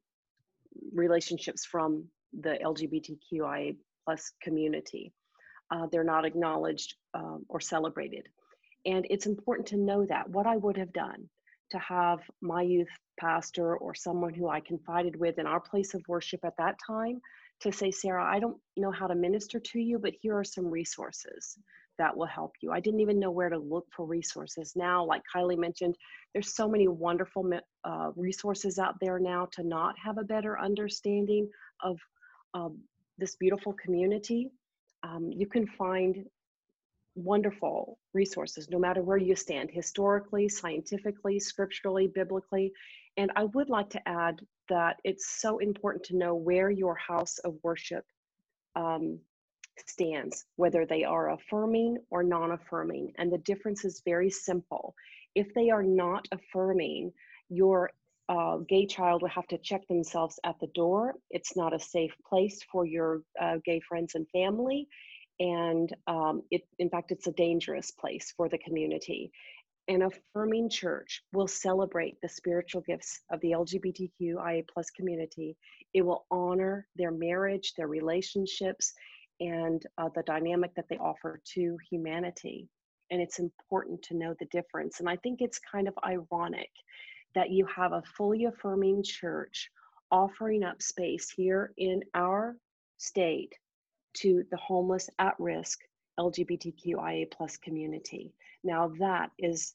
relationships 0.94 1.66
from 1.66 2.06
the 2.40 2.58
LGBTQIA 2.64 3.76
plus 4.06 4.32
community. 4.42 5.12
Uh, 5.72 5.88
they're 5.92 6.04
not 6.04 6.26
acknowledged 6.26 6.96
um, 7.14 7.46
or 7.50 7.60
celebrated. 7.60 8.28
And 8.86 9.08
it's 9.10 9.26
important 9.26 9.68
to 9.70 9.78
know 9.78 10.06
that. 10.06 10.30
What 10.30 10.46
I 10.46 10.58
would 10.58 10.78
have 10.78 10.94
done 10.94 11.30
to 11.74 11.80
have 11.80 12.20
my 12.42 12.62
youth 12.62 12.88
pastor 13.20 13.76
or 13.78 13.94
someone 13.94 14.34
who 14.34 14.48
I 14.48 14.60
confided 14.60 15.16
with 15.20 15.38
in 15.38 15.46
our 15.46 15.60
place 15.60 15.94
of 15.94 16.02
worship 16.08 16.40
at 16.46 16.58
that 16.58 16.78
time 16.86 17.20
to 17.62 17.72
say, 17.72 17.92
Sara, 17.92 18.24
I 18.24 18.40
don't 18.40 18.58
know 18.78 18.92
how 18.92 19.08
to 19.08 19.16
minister 19.16 19.60
to 19.60 19.80
you, 19.80 20.00
but 20.00 20.14
here 20.22 20.38
are 20.38 20.44
some 20.44 20.68
resources 20.68 21.58
that 21.98 22.16
will 22.16 22.28
help 22.28 22.54
you. 22.62 22.72
I 22.72 22.80
didn't 22.80 23.02
even 23.02 23.20
know 23.20 23.32
where 23.32 23.50
to 23.50 23.58
look 23.58 23.86
for 23.96 24.06
resources. 24.06 24.74
Now, 24.76 25.06
like 25.06 25.22
Kylee 25.34 25.58
mentioned, 25.58 25.96
there's 26.34 26.56
so 26.56 26.68
many 26.68 26.88
wonderful 26.88 27.50
uh, 27.84 28.12
resources 28.16 28.80
out 28.80 28.96
there 29.00 29.20
now 29.20 29.48
to 29.54 29.64
not 29.64 29.96
have 30.04 30.18
a 30.18 30.24
better 30.24 30.60
understanding 30.60 31.50
of 31.84 31.98
um, 32.54 32.80
this 33.18 33.36
beautiful 33.36 33.74
community. 33.74 34.52
Um, 35.04 35.32
you 35.32 35.46
can 35.46 35.68
find 35.68 36.26
wonderful 37.16 37.98
resources 38.14 38.70
no 38.70 38.80
matter 38.80 39.02
where 39.02 39.18
you 39.18 39.36
stand, 39.36 39.70
historically, 39.72 40.50
scientifically, 40.50 41.40
scripturally, 41.40 42.08
biblically. 42.08 42.72
And 43.18 43.32
I 43.36 43.46
would 43.46 43.70
like 43.70 43.90
to 43.92 44.08
add 44.08 44.40
that 44.70 44.98
it's 45.04 45.40
so 45.42 45.60
important 45.60 46.04
to 46.06 46.18
know 46.18 46.36
where 46.36 46.70
your 46.70 46.96
house 46.96 47.38
of 47.40 47.56
worship 47.64 48.06
um, 48.76 49.20
stands, 49.88 50.46
whether 50.56 50.86
they 50.86 51.04
are 51.04 51.32
affirming 51.32 51.98
or 52.10 52.24
non 52.24 52.52
affirming. 52.52 53.14
And 53.18 53.32
the 53.32 53.38
difference 53.40 53.86
is 53.86 54.02
very 54.06 54.30
simple. 54.30 54.96
If 55.36 55.54
they 55.54 55.70
are 55.70 55.84
not 55.84 56.28
affirming, 56.32 57.12
your 57.50 57.92
uh, 58.30 58.58
gay 58.70 58.86
child 58.86 59.22
will 59.22 59.30
have 59.30 59.48
to 59.48 59.58
check 59.58 59.88
themselves 59.88 60.40
at 60.44 60.60
the 60.60 60.68
door. 60.68 61.16
It's 61.30 61.56
not 61.56 61.74
a 61.74 61.80
safe 61.80 62.14
place 62.28 62.62
for 62.72 62.86
your 62.86 63.22
uh, 63.40 63.58
gay 63.66 63.82
friends 63.82 64.16
and 64.16 64.28
family. 64.30 64.88
And 65.44 65.94
um, 66.08 66.42
it, 66.52 66.62
in 66.80 66.90
fact, 66.90 67.12
it's 67.12 67.28
a 67.28 67.34
dangerous 67.34 67.92
place 67.92 68.34
for 68.38 68.48
the 68.48 68.58
community. 68.58 69.30
An 69.90 70.04
affirming 70.04 70.70
church 70.70 71.22
will 71.34 71.50
celebrate 71.50 72.16
the 72.22 72.30
spiritual 72.30 72.80
gifts 72.80 73.20
of 73.30 73.42
the 73.42 73.52
LGBTQIA 73.52 74.66
plus 74.74 74.90
community. 74.92 75.58
It 75.94 76.02
will 76.02 76.26
honor 76.32 76.88
their 76.96 77.12
marriage, 77.12 77.74
their 77.76 77.90
relationships, 77.90 78.94
and 79.42 79.86
uh, 79.98 80.08
the 80.16 80.24
dynamic 80.24 80.74
that 80.76 80.86
they 80.90 80.98
offer 80.98 81.42
to 81.56 81.78
humanity. 81.92 82.70
And 83.12 83.22
it's 83.22 83.40
important 83.40 84.02
to 84.04 84.16
know 84.16 84.34
the 84.40 84.46
difference. 84.46 85.02
And 85.02 85.10
I 85.10 85.18
think 85.18 85.42
it's 85.42 85.60
kind 85.60 85.90
of 85.90 85.94
ironic 86.06 86.70
that 87.36 87.52
you 87.52 87.66
have 87.66 87.92
a 87.92 88.04
fully 88.16 88.46
affirming 88.46 89.04
church 89.04 89.70
offering 90.10 90.64
up 90.64 90.82
space 90.82 91.30
here 91.30 91.74
in 91.76 92.02
our 92.14 92.56
state 92.98 93.54
to 94.16 94.44
the 94.52 94.58
homeless 94.58 95.10
at 95.20 95.36
risk 95.40 95.80
LGBTQIA 96.20 97.32
plus 97.32 97.58
community. 97.58 98.34
Now 98.64 98.92
that 99.00 99.32
is, 99.38 99.74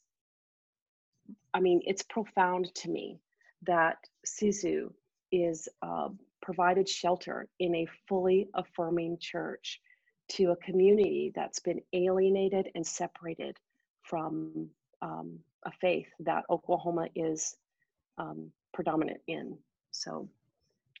I 1.53 1.59
mean, 1.59 1.81
it's 1.85 2.03
profound 2.03 2.73
to 2.75 2.89
me 2.89 3.19
that 3.67 3.97
Sisu 4.25 4.91
is 5.31 5.67
uh, 5.81 6.09
provided 6.41 6.87
shelter 6.87 7.47
in 7.59 7.75
a 7.75 7.87
fully 8.07 8.49
affirming 8.53 9.17
church 9.19 9.81
to 10.29 10.51
a 10.51 10.55
community 10.57 11.31
that's 11.35 11.59
been 11.59 11.81
alienated 11.93 12.69
and 12.75 12.85
separated 12.85 13.57
from 14.03 14.69
um, 15.01 15.39
a 15.63 15.71
faith 15.71 16.07
that 16.19 16.45
Oklahoma 16.49 17.07
is 17.15 17.55
um, 18.17 18.51
predominant 18.73 19.19
in. 19.27 19.57
So 19.91 20.29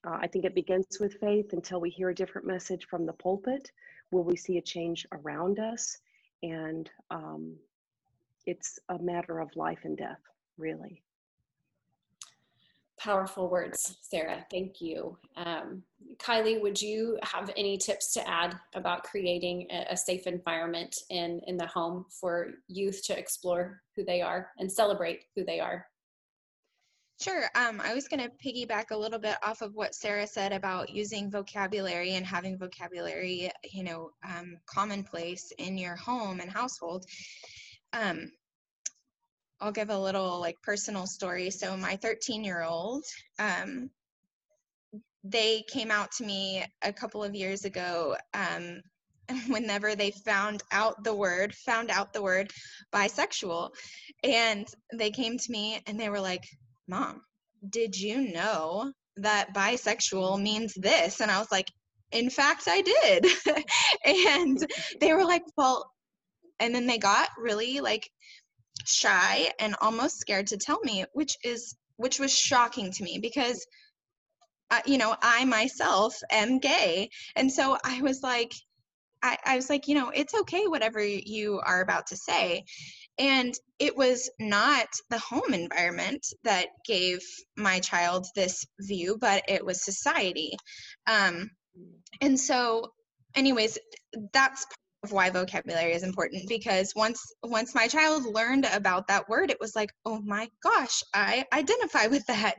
uh, 0.07 0.17
I 0.21 0.27
think 0.27 0.45
it 0.45 0.55
begins 0.55 0.99
with 0.99 1.19
faith 1.19 1.53
until 1.53 1.81
we 1.81 1.89
hear 1.89 2.09
a 2.09 2.15
different 2.15 2.47
message 2.47 2.87
from 2.87 3.05
the 3.05 3.13
pulpit. 3.13 3.71
Will 4.11 4.23
we 4.23 4.35
see 4.35 4.57
a 4.57 4.61
change 4.61 5.05
around 5.11 5.59
us? 5.59 5.97
And 6.41 6.89
um, 7.11 7.55
it's 8.45 8.79
a 8.89 8.97
matter 8.97 9.39
of 9.39 9.55
life 9.55 9.79
and 9.83 9.97
death, 9.97 10.21
really. 10.57 11.03
Powerful 12.97 13.49
words, 13.49 13.97
Sara. 14.01 14.45
Thank 14.51 14.81
you. 14.81 15.17
Um, 15.37 15.83
Kylee, 16.17 16.61
would 16.61 16.81
you 16.81 17.17
have 17.23 17.49
any 17.55 17.77
tips 17.77 18.13
to 18.13 18.29
add 18.29 18.59
about 18.73 19.03
creating 19.03 19.67
a, 19.69 19.85
a 19.91 19.97
safe 19.97 20.27
environment 20.27 20.97
in, 21.09 21.39
in 21.47 21.55
the 21.55 21.67
home 21.67 22.05
for 22.09 22.51
youth 22.67 23.01
to 23.05 23.17
explore 23.17 23.81
who 23.95 24.03
they 24.03 24.21
are 24.21 24.49
and 24.59 24.69
celebrate 24.69 25.25
who 25.35 25.45
they 25.45 25.61
are? 25.61 25.85
Sure. 27.21 27.49
Um, 27.53 27.81
I 27.83 27.93
was 27.93 28.07
going 28.07 28.21
to 28.21 28.31
piggyback 28.43 28.91
a 28.91 28.97
little 28.97 29.19
bit 29.19 29.35
off 29.43 29.61
of 29.61 29.75
what 29.75 29.93
Sara 29.93 30.25
said 30.25 30.53
about 30.53 30.89
using 30.89 31.29
vocabulary 31.29 32.15
and 32.15 32.25
having 32.25 32.57
vocabulary, 32.57 33.51
you 33.73 33.83
know, 33.83 34.11
um, 34.23 34.55
commonplace 34.65 35.51
in 35.57 35.77
your 35.77 35.97
home 35.97 36.39
and 36.39 36.49
household. 36.49 37.05
Um, 37.91 38.31
I'll 39.59 39.73
give 39.73 39.89
a 39.89 39.99
little 39.99 40.39
like 40.39 40.61
personal 40.63 41.07
story. 41.07 41.49
So 41.49 41.75
my 41.75 41.97
13 41.97 42.45
year 42.45 42.63
old, 42.63 43.03
um, 43.37 43.89
they 45.25 45.63
came 45.69 45.91
out 45.91 46.13
to 46.13 46.25
me 46.25 46.63
a 46.81 46.93
couple 46.93 47.21
of 47.21 47.35
years 47.35 47.65
ago 47.65 48.15
um, 48.33 48.81
whenever 49.47 49.93
they 49.93 50.11
found 50.11 50.63
out 50.71 51.03
the 51.03 51.13
word 51.13 51.53
found 51.53 51.91
out 51.91 52.13
the 52.13 52.21
word 52.21 52.49
bisexual 52.93 53.71
and 54.23 54.65
they 54.93 55.11
came 55.11 55.37
to 55.37 55.51
me 55.51 55.81
and 55.85 55.99
they 55.99 56.09
were 56.09 56.21
like 56.21 56.45
Mom, 56.89 57.21
did 57.69 57.97
you 57.97 58.33
know 58.33 58.91
that 59.17 59.53
bisexual 59.53 60.41
means 60.41 60.73
this? 60.73 61.21
And 61.21 61.29
I 61.29 61.39
was 61.39 61.51
like, 61.51 61.69
In 62.11 62.29
fact, 62.29 62.63
I 62.67 62.81
did. 62.81 63.25
and 64.05 64.71
they 64.99 65.13
were 65.13 65.23
like, 65.23 65.43
Well, 65.55 65.91
and 66.59 66.73
then 66.73 66.87
they 66.87 66.97
got 66.97 67.29
really 67.37 67.79
like 67.79 68.09
shy 68.85 69.51
and 69.59 69.75
almost 69.81 70.19
scared 70.19 70.47
to 70.47 70.57
tell 70.57 70.79
me, 70.81 71.05
which 71.13 71.37
is 71.43 71.77
which 71.97 72.17
was 72.17 72.35
shocking 72.35 72.91
to 72.93 73.03
me 73.03 73.19
because 73.21 73.67
uh, 74.71 74.79
you 74.85 74.97
know 74.97 75.15
i 75.21 75.43
myself 75.45 76.15
am 76.31 76.59
gay 76.59 77.09
and 77.35 77.51
so 77.51 77.77
i 77.83 78.01
was 78.01 78.23
like 78.23 78.53
I, 79.21 79.37
I 79.45 79.55
was 79.57 79.69
like 79.69 79.87
you 79.89 79.95
know 79.95 80.09
it's 80.09 80.33
okay 80.33 80.67
whatever 80.67 81.03
you 81.03 81.59
are 81.65 81.81
about 81.81 82.07
to 82.07 82.15
say 82.15 82.63
and 83.19 83.53
it 83.79 83.95
was 83.95 84.29
not 84.39 84.87
the 85.09 85.19
home 85.19 85.53
environment 85.53 86.25
that 86.43 86.67
gave 86.85 87.19
my 87.57 87.79
child 87.79 88.25
this 88.33 88.65
view, 88.79 89.17
but 89.19 89.43
it 89.47 89.63
was 89.63 89.83
society. 89.83 90.53
Um, 91.05 91.51
and 92.21 92.39
so, 92.39 92.93
anyways, 93.35 93.77
that's 94.33 94.65
part 94.65 94.75
of 95.03 95.11
why 95.11 95.29
vocabulary 95.29 95.93
is 95.93 96.03
important 96.03 96.47
because 96.49 96.91
once 96.93 97.21
once 97.41 97.73
my 97.73 97.87
child 97.87 98.25
learned 98.25 98.67
about 98.73 99.07
that 99.07 99.29
word 99.29 99.49
it 99.49 99.57
was 99.57 99.73
like 99.73 99.93
oh 100.03 100.19
my 100.25 100.49
gosh 100.61 101.01
i 101.13 101.45
identify 101.53 102.07
with 102.07 102.25
that 102.25 102.55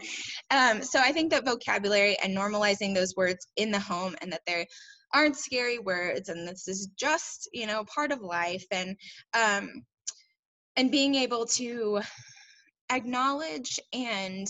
um, 0.51 0.83
so 0.83 0.99
i 0.99 1.13
think 1.13 1.31
that 1.31 1.45
vocabulary 1.45 2.17
and 2.25 2.35
normalizing 2.35 2.95
those 2.95 3.15
words 3.15 3.47
in 3.57 3.71
the 3.71 3.79
home 3.79 4.17
and 4.23 4.33
that 4.33 4.41
they 4.47 4.67
aren't 5.13 5.37
scary 5.37 5.79
words 5.79 6.31
and 6.31 6.49
this 6.49 6.67
is 6.67 6.89
just 6.97 7.47
you 7.53 7.67
know 7.67 7.85
part 7.85 8.11
of 8.11 8.23
life 8.23 8.65
and 8.71 8.97
um, 9.35 9.85
and 10.81 10.91
being 10.91 11.15
able 11.15 11.45
to 11.45 12.01
acknowledge 12.91 13.79
and 13.93 14.49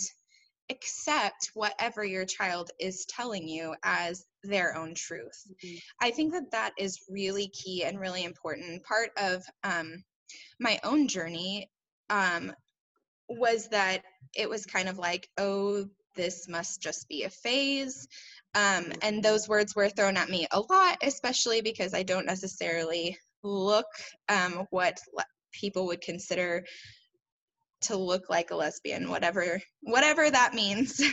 accept 0.70 1.50
whatever 1.54 2.04
your 2.04 2.24
child 2.24 2.70
is 2.78 3.04
telling 3.06 3.48
you 3.48 3.74
as 3.82 4.24
their 4.44 4.76
own 4.76 4.94
truth. 4.94 5.42
Mm-hmm. 5.64 5.76
I 6.00 6.12
think 6.12 6.32
that 6.32 6.52
that 6.52 6.70
is 6.78 7.00
really 7.10 7.48
key 7.48 7.82
and 7.82 7.98
really 7.98 8.22
important. 8.22 8.84
Part 8.84 9.10
of 9.16 9.42
um, 9.64 10.04
my 10.60 10.78
own 10.84 11.08
journey 11.08 11.68
um, 12.10 12.52
was 13.28 13.68
that 13.70 14.02
it 14.36 14.48
was 14.48 14.64
kind 14.64 14.88
of 14.88 14.98
like, 14.98 15.28
oh, 15.36 15.84
this 16.14 16.48
must 16.48 16.80
just 16.80 17.08
be 17.08 17.24
a 17.24 17.30
phase. 17.30 18.06
Um, 18.54 18.92
and 19.02 19.16
mm-hmm. 19.16 19.20
those 19.22 19.48
words 19.48 19.74
were 19.74 19.88
thrown 19.88 20.16
at 20.16 20.30
me 20.30 20.46
a 20.52 20.60
lot, 20.60 20.98
especially 21.02 21.60
because 21.60 21.92
I 21.92 22.04
don't 22.04 22.26
necessarily 22.26 23.18
look 23.42 23.86
um, 24.28 24.68
what 24.70 25.00
people 25.52 25.86
would 25.86 26.00
consider 26.00 26.64
to 27.82 27.96
look 27.96 28.28
like 28.28 28.50
a 28.50 28.56
lesbian 28.56 29.08
whatever 29.08 29.60
whatever 29.82 30.30
that 30.30 30.54
means. 30.54 31.02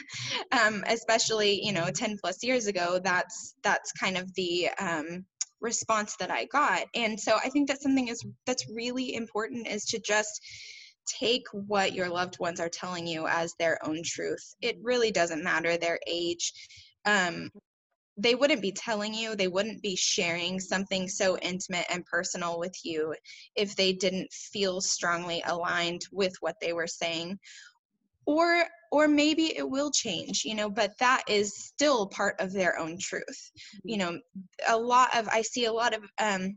Um, 0.51 0.83
especially 0.87 1.63
you 1.63 1.73
know 1.73 1.89
10 1.93 2.17
plus 2.21 2.41
years 2.41 2.67
ago 2.67 2.99
that's 3.03 3.55
that's 3.63 3.91
kind 3.91 4.17
of 4.17 4.33
the 4.35 4.69
um, 4.79 5.25
response 5.59 6.15
that 6.19 6.31
i 6.31 6.45
got. 6.45 6.85
And 6.95 7.19
so 7.19 7.37
i 7.43 7.49
think 7.49 7.67
that 7.67 7.81
something 7.81 8.07
is 8.07 8.25
that's 8.45 8.69
really 8.69 9.13
important 9.15 9.67
is 9.67 9.85
to 9.85 9.99
just 9.99 10.39
take 11.07 11.43
what 11.53 11.93
your 11.93 12.09
loved 12.09 12.39
ones 12.39 12.59
are 12.59 12.69
telling 12.69 13.07
you 13.07 13.27
as 13.27 13.53
their 13.59 13.77
own 13.85 14.01
truth. 14.03 14.55
It 14.61 14.77
really 14.81 15.11
doesn't 15.11 15.43
matter 15.43 15.77
their 15.77 15.99
age. 16.07 16.53
Um, 17.05 17.49
they 18.17 18.35
wouldn't 18.35 18.61
be 18.61 18.71
telling 18.71 19.13
you, 19.13 19.35
they 19.35 19.47
wouldn't 19.47 19.81
be 19.81 19.95
sharing 19.95 20.59
something 20.59 21.07
so 21.07 21.37
intimate 21.37 21.85
and 21.89 22.05
personal 22.05 22.59
with 22.59 22.73
you 22.83 23.13
if 23.55 23.75
they 23.75 23.93
didn't 23.93 24.31
feel 24.33 24.81
strongly 24.81 25.43
aligned 25.45 26.01
with 26.11 26.33
what 26.39 26.55
they 26.59 26.73
were 26.73 26.87
saying. 26.87 27.37
Or 28.25 28.65
or 28.91 29.07
maybe 29.07 29.55
it 29.57 29.69
will 29.69 29.91
change, 29.91 30.43
you 30.45 30.55
know, 30.55 30.69
but 30.69 30.97
that 30.99 31.23
is 31.27 31.53
still 31.57 32.07
part 32.07 32.35
of 32.39 32.53
their 32.53 32.79
own 32.79 32.97
truth. 32.99 33.51
You 33.83 33.97
know, 33.97 34.19
a 34.67 34.77
lot 34.77 35.15
of 35.15 35.27
I 35.29 35.41
see 35.41 35.65
a 35.65 35.73
lot 35.73 35.93
of 35.95 36.03
um 36.19 36.55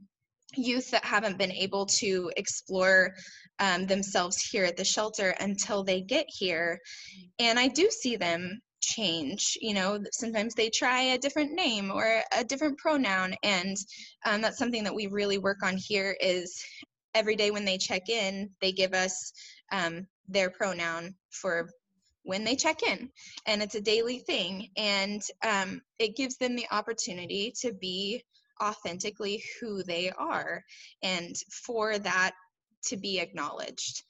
youth 0.57 0.90
that 0.90 1.05
haven't 1.05 1.38
been 1.38 1.53
able 1.53 1.87
to 1.87 2.33
explore 2.37 3.14
um, 3.61 3.87
themselves 3.87 4.42
here 4.42 4.64
at 4.64 4.77
the 4.77 4.85
shelter 4.85 5.31
until 5.40 5.85
they 5.85 6.01
get 6.01 6.27
here. 6.29 6.81
And 7.38 7.59
I 7.59 7.68
do 7.68 7.88
see 7.90 8.16
them 8.16 8.61
change 8.81 9.59
you 9.61 9.75
know 9.75 9.99
sometimes 10.12 10.55
they 10.55 10.71
try 10.71 11.03
a 11.03 11.19
different 11.19 11.53
name 11.53 11.90
or 11.90 12.23
a 12.37 12.45
different 12.45 12.79
pronoun 12.79 13.35
and 13.43 13.77
um, 14.25 14.40
that's 14.40 14.59
something 14.59 14.85
that 14.85 14.95
we 14.95 15.07
really 15.07 15.38
work 15.38 15.59
on 15.62 15.77
here 15.77 16.16
is 16.21 16.62
every 17.14 17.37
day 17.37 17.51
when 17.51 17.64
they 17.64 17.79
check 17.79 18.09
in 18.09 18.49
they 18.61 18.73
give 18.73 18.95
us 18.95 19.33
um, 19.73 20.07
their 20.29 20.51
pronoun 20.51 21.14
for 21.31 21.69
when 22.23 22.45
they 22.45 22.55
check 22.55 22.83
in 22.83 23.09
and 23.47 23.62
it's 23.62 23.75
a 23.75 23.81
daily 23.81 24.19
thing 24.19 24.69
and 24.77 25.23
um, 25.47 25.81
it 25.99 26.16
gives 26.16 26.37
them 26.37 26.55
the 26.57 26.66
opportunity 26.71 27.53
to 27.61 27.73
be 27.73 28.23
authentically 28.62 29.43
who 29.61 29.83
they 29.83 30.11
are 30.11 30.62
and 31.03 31.35
for 31.51 31.99
that 31.99 32.33
to 32.85 32.97
be 32.97 33.19
acknowledged 33.19 34.03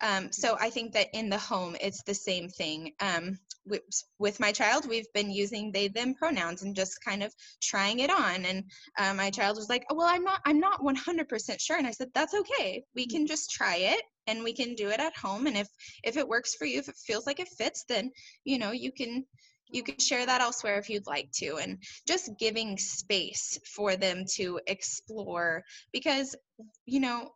um, 0.00 0.32
so 0.32 0.56
I 0.60 0.70
think 0.70 0.92
that 0.92 1.08
in 1.14 1.28
the 1.28 1.38
home, 1.38 1.76
it's 1.80 2.02
the 2.02 2.14
same 2.14 2.48
thing. 2.48 2.92
Um, 3.00 3.38
with, 3.66 3.82
with, 4.18 4.40
my 4.40 4.52
child, 4.52 4.86
we've 4.86 5.10
been 5.14 5.30
using 5.30 5.72
they 5.72 5.88
them 5.88 6.14
pronouns 6.14 6.62
and 6.62 6.76
just 6.76 7.02
kind 7.02 7.22
of 7.22 7.32
trying 7.62 8.00
it 8.00 8.10
on. 8.10 8.44
And 8.44 8.64
uh, 8.98 9.14
my 9.14 9.30
child 9.30 9.56
was 9.56 9.68
like, 9.68 9.86
oh, 9.90 9.94
"Well, 9.94 10.06
I'm 10.06 10.24
not 10.24 10.40
I'm 10.44 10.60
not 10.60 10.82
100% 10.82 11.60
sure." 11.60 11.78
And 11.78 11.86
I 11.86 11.92
said, 11.92 12.08
"That's 12.14 12.34
okay. 12.34 12.84
We 12.94 13.06
can 13.06 13.26
just 13.26 13.50
try 13.50 13.76
it, 13.76 14.02
and 14.26 14.44
we 14.44 14.52
can 14.52 14.74
do 14.74 14.90
it 14.90 15.00
at 15.00 15.16
home. 15.16 15.46
And 15.46 15.56
if 15.56 15.68
if 16.02 16.16
it 16.16 16.28
works 16.28 16.54
for 16.54 16.66
you, 16.66 16.78
if 16.78 16.88
it 16.88 16.96
feels 17.06 17.26
like 17.26 17.40
it 17.40 17.48
fits, 17.56 17.84
then 17.88 18.10
you 18.44 18.58
know 18.58 18.72
you 18.72 18.92
can." 18.92 19.24
you 19.70 19.82
can 19.82 19.98
share 19.98 20.26
that 20.26 20.42
elsewhere 20.42 20.78
if 20.78 20.90
you'd 20.90 21.06
like 21.06 21.30
to 21.32 21.56
and 21.56 21.78
just 22.06 22.30
giving 22.38 22.76
space 22.76 23.58
for 23.74 23.96
them 23.96 24.24
to 24.30 24.60
explore 24.66 25.64
because 25.90 26.36
you 26.84 27.00
know 27.00 27.30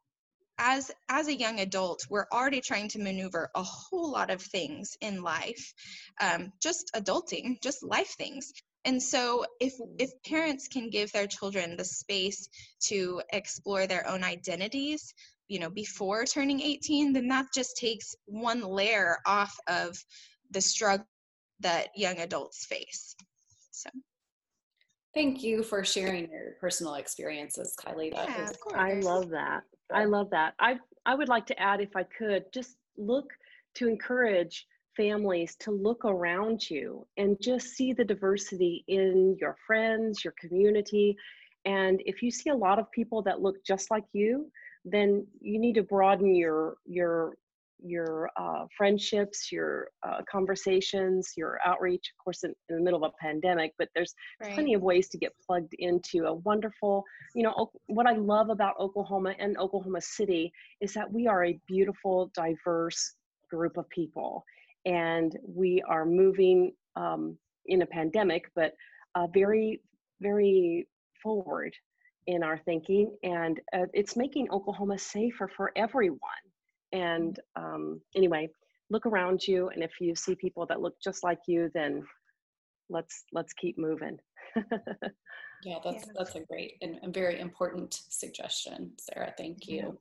as 0.58 0.90
as 1.08 1.28
a 1.28 1.34
young 1.34 1.60
adult 1.60 2.04
we're 2.10 2.26
already 2.32 2.60
trying 2.60 2.88
to 2.88 2.98
maneuver 2.98 3.50
a 3.54 3.62
whole 3.62 4.10
lot 4.10 4.30
of 4.30 4.42
things 4.42 4.96
in 5.00 5.22
life 5.22 5.72
um, 6.20 6.52
just 6.60 6.90
adulting 6.94 7.60
just 7.62 7.82
life 7.82 8.14
things. 8.18 8.52
And 8.84 9.02
so 9.02 9.44
if 9.60 9.74
if 9.98 10.10
parents 10.24 10.68
can 10.68 10.90
give 10.90 11.12
their 11.12 11.26
children 11.26 11.76
the 11.76 11.84
space 11.84 12.48
to 12.84 13.20
explore 13.32 13.86
their 13.86 14.06
own 14.08 14.22
identities 14.24 15.12
you 15.48 15.58
know 15.58 15.70
before 15.70 16.24
turning 16.24 16.60
18 16.60 17.12
then 17.12 17.28
that 17.28 17.46
just 17.54 17.76
takes 17.76 18.14
one 18.26 18.60
layer 18.62 19.18
off 19.26 19.58
of 19.66 19.96
the 20.50 20.60
struggle 20.60 21.06
that 21.60 21.88
young 21.96 22.18
adults 22.18 22.64
face. 22.66 23.16
So 23.72 23.90
Thank 25.18 25.42
you 25.42 25.64
for 25.64 25.82
sharing 25.82 26.30
your 26.30 26.52
personal 26.60 26.94
experiences, 26.94 27.74
Kylee. 27.76 28.14
That 28.14 28.28
yeah, 28.28 28.50
is, 28.50 28.58
I 28.72 28.92
love 29.00 29.28
that. 29.30 29.64
I 29.92 30.04
love 30.04 30.30
that. 30.30 30.54
I 30.60 30.78
I 31.06 31.16
would 31.16 31.28
like 31.28 31.44
to 31.46 31.60
add, 31.60 31.80
if 31.80 31.96
I 31.96 32.04
could, 32.04 32.44
just 32.54 32.76
look 32.96 33.32
to 33.74 33.88
encourage 33.88 34.64
families 34.96 35.56
to 35.56 35.72
look 35.72 36.04
around 36.04 36.70
you 36.70 37.04
and 37.16 37.36
just 37.42 37.70
see 37.70 37.92
the 37.92 38.04
diversity 38.04 38.84
in 38.86 39.36
your 39.40 39.56
friends, 39.66 40.22
your 40.22 40.34
community. 40.38 41.16
And 41.64 42.00
if 42.06 42.22
you 42.22 42.30
see 42.30 42.50
a 42.50 42.54
lot 42.56 42.78
of 42.78 42.88
people 42.92 43.20
that 43.22 43.42
look 43.42 43.56
just 43.64 43.90
like 43.90 44.04
you, 44.12 44.48
then 44.84 45.26
you 45.40 45.58
need 45.58 45.74
to 45.74 45.82
broaden 45.82 46.32
your 46.36 46.76
your 46.86 47.34
your 47.82 48.30
uh, 48.36 48.66
friendships, 48.76 49.50
your 49.52 49.88
uh, 50.06 50.20
conversations, 50.30 51.32
your 51.36 51.58
outreach, 51.64 52.12
of 52.12 52.24
course, 52.24 52.44
in, 52.44 52.54
in, 52.68 52.76
the 52.76 52.82
middle 52.82 53.04
of 53.04 53.12
a 53.12 53.24
pandemic, 53.24 53.72
but 53.78 53.88
there's 53.94 54.14
right. 54.42 54.54
plenty 54.54 54.74
of 54.74 54.82
ways 54.82 55.08
to 55.08 55.18
get 55.18 55.32
plugged 55.46 55.74
into 55.78 56.26
a 56.26 56.34
wonderful, 56.34 57.04
you 57.34 57.42
know, 57.42 57.70
what 57.86 58.06
I 58.06 58.14
love 58.14 58.50
about 58.50 58.78
Oklahoma 58.78 59.34
and 59.38 59.56
Oklahoma 59.58 60.00
City 60.00 60.52
is 60.80 60.92
that 60.94 61.10
we 61.12 61.26
are 61.26 61.44
a 61.44 61.58
beautiful, 61.66 62.30
diverse 62.34 63.14
group 63.50 63.76
of 63.76 63.88
people. 63.90 64.44
And 64.84 65.36
we 65.46 65.82
are 65.88 66.04
moving 66.04 66.72
um, 66.96 67.36
in 67.66 67.82
a 67.82 67.86
pandemic, 67.86 68.50
but 68.54 68.74
uh, 69.14 69.26
very, 69.32 69.80
very 70.20 70.86
forward 71.22 71.74
in 72.26 72.42
our 72.42 72.58
thinking. 72.58 73.10
And 73.22 73.60
uh, 73.74 73.86
it's 73.92 74.16
making 74.16 74.50
Oklahoma 74.50 74.98
safer 74.98 75.50
for 75.56 75.72
everyone 75.76 76.20
and 76.92 77.40
um, 77.56 78.00
anyway 78.16 78.48
look 78.90 79.06
around 79.06 79.46
you 79.46 79.68
and 79.68 79.82
if 79.82 80.00
you 80.00 80.14
see 80.14 80.34
people 80.34 80.64
that 80.66 80.80
look 80.80 80.94
just 81.00 81.22
like 81.22 81.40
you 81.46 81.70
then 81.74 82.02
let's 82.88 83.24
let's 83.32 83.52
keep 83.52 83.78
moving. 83.78 84.18
Yeah 85.64 85.78
that's 85.84 86.06
yeah. 86.06 86.12
that's 86.16 86.34
a 86.36 86.40
great 86.40 86.74
and, 86.82 86.98
and, 87.02 87.12
very 87.12 87.40
important 87.40 88.02
suggestion 88.08 88.92
sara. 88.96 89.34
Thank 89.36 89.66
you. 89.66 89.98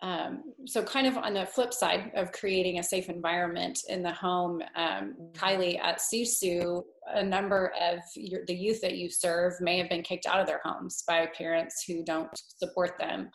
Um, 0.00 0.54
so 0.64 0.82
kind 0.82 1.06
of 1.06 1.16
on 1.18 1.34
the 1.34 1.44
flip 1.44 1.74
side 1.74 2.12
of 2.14 2.30
creating 2.30 2.78
a 2.78 2.82
safe 2.82 3.08
environment 3.08 3.80
in 3.88 4.02
the 4.02 4.12
home 4.12 4.62
um, 4.76 5.14
kylee 5.32 5.78
at 5.82 5.98
sisu 5.98 6.84
a 7.12 7.22
number 7.22 7.72
of 7.80 7.98
your, 8.14 8.46
the 8.46 8.54
youth 8.54 8.80
that 8.80 8.96
you 8.96 9.10
serve 9.10 9.60
may 9.60 9.76
have 9.76 9.88
been 9.88 10.02
kicked 10.02 10.26
out 10.26 10.40
of 10.40 10.46
their 10.46 10.60
homes 10.64 11.02
by 11.06 11.26
parents 11.36 11.84
who 11.86 12.04
don't 12.04 12.30
support 12.34 12.96
them 12.98 13.28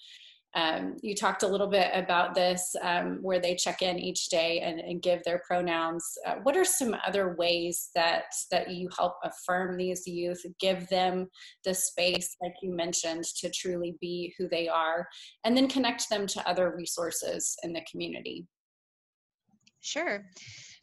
um, 0.55 0.97
you 1.01 1.15
talked 1.15 1.43
a 1.43 1.47
little 1.47 1.67
bit 1.67 1.89
about 1.93 2.35
this 2.35 2.75
um, 2.81 3.19
where 3.21 3.39
they 3.39 3.55
check 3.55 3.81
in 3.81 3.97
each 3.97 4.29
day 4.29 4.59
and, 4.59 4.79
and 4.79 5.01
give 5.01 5.23
their 5.23 5.41
pronouns. 5.47 6.05
Uh, 6.25 6.35
what 6.43 6.55
are 6.55 6.65
some 6.65 6.95
other 7.07 7.35
ways 7.37 7.89
that 7.95 8.25
that 8.51 8.69
you 8.69 8.87
help 8.95 9.15
affirm 9.23 9.77
these 9.77 10.05
youth, 10.05 10.45
give 10.59 10.87
them 10.89 11.27
the 11.65 11.73
space, 11.73 12.35
like 12.41 12.53
you 12.61 12.75
mentioned, 12.75 13.23
to 13.23 13.49
truly 13.49 13.95
be 13.99 14.33
who 14.37 14.47
they 14.47 14.67
are, 14.67 15.07
and 15.43 15.57
then 15.57 15.67
connect 15.67 16.09
them 16.09 16.27
to 16.27 16.47
other 16.47 16.73
resources 16.75 17.55
in 17.63 17.73
the 17.73 17.85
community? 17.89 18.45
Sure. 19.81 20.25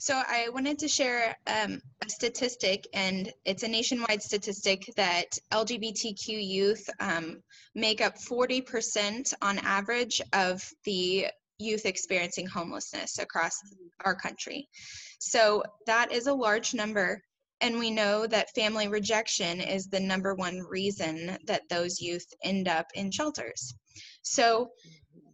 So 0.00 0.14
I 0.14 0.48
wanted 0.48 0.78
to 0.78 0.88
share 0.88 1.36
um, 1.46 1.82
a 2.02 2.08
statistic, 2.08 2.88
and 2.94 3.30
it's 3.44 3.64
a 3.64 3.68
nationwide 3.68 4.22
statistic 4.22 4.90
that 4.96 5.26
LGBTQ 5.52 6.26
youth 6.26 6.88
um, 7.00 7.42
make 7.74 8.00
up 8.00 8.16
40% 8.16 9.34
on 9.42 9.58
average 9.58 10.22
of 10.32 10.66
the 10.86 11.26
youth 11.58 11.84
experiencing 11.84 12.46
homelessness 12.46 13.18
across 13.18 13.60
our 14.06 14.14
country. 14.14 14.70
So 15.18 15.62
that 15.84 16.10
is 16.10 16.28
a 16.28 16.32
large 16.32 16.72
number. 16.72 17.22
And 17.60 17.78
we 17.78 17.90
know 17.90 18.26
that 18.26 18.54
family 18.54 18.88
rejection 18.88 19.60
is 19.60 19.88
the 19.88 20.00
number 20.00 20.34
one 20.34 20.60
reason 20.60 21.36
that 21.46 21.68
those 21.68 22.00
youth 22.00 22.24
end 22.42 22.68
up 22.68 22.86
in 22.94 23.10
shelters. 23.10 23.74
So 24.22 24.70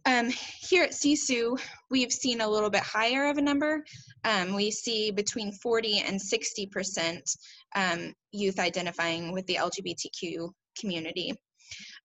um, 0.07 0.29
here 0.61 0.83
at 0.83 0.91
Sisu, 0.91 1.59
we've 1.91 2.13
seen 2.13 2.39
a 2.39 2.49
little 2.49 2.69
bit 2.69 2.81
higher 2.81 3.25
of 3.25 3.37
a 3.37 3.41
number. 3.41 3.83
Um, 4.23 4.55
we 4.55 4.71
see 4.71 5.11
between 5.11 5.51
40 5.51 5.99
and 5.99 6.19
60% 6.19 7.37
um, 7.75 8.13
youth 8.31 8.57
identifying 8.57 9.33
with 9.33 9.45
the 9.47 9.55
LGBTQ 9.55 10.49
community. 10.79 11.33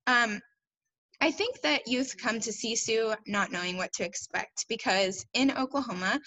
Um, 0.09 0.41
I 1.21 1.31
think 1.31 1.61
that 1.61 1.87
youth 1.87 2.17
come 2.21 2.41
to 2.41 2.51
Sisu 2.51 3.15
not 3.29 3.53
knowing 3.53 3.77
what 3.77 3.93
to 3.93 4.05
expect 4.05 4.67
because 4.69 5.25
in 5.35 5.57
Oklahoma, 5.57 6.19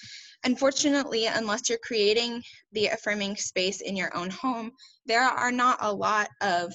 unfortunately, 0.46 1.26
unless 1.26 1.68
you're 1.68 1.78
creating 1.80 2.42
the 2.72 2.88
affirming 2.88 3.36
space 3.36 3.82
in 3.82 3.98
your 3.98 4.16
own 4.16 4.30
home, 4.30 4.72
there 5.06 5.24
are 5.24 5.52
not 5.52 5.80
a 5.82 5.92
lot 5.92 6.30
of 6.40 6.72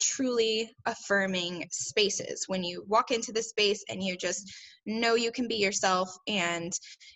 truly 0.00 0.70
affirming 0.86 1.66
spaces. 1.70 2.44
When 2.46 2.64
you 2.64 2.84
walk 2.88 3.10
into 3.10 3.32
the 3.32 3.42
space 3.42 3.84
and 3.88 4.02
you 4.02 4.16
just 4.16 4.52
know 4.86 5.14
you 5.14 5.32
can 5.32 5.48
be 5.48 5.56
yourself 5.56 6.08
and 6.26 6.72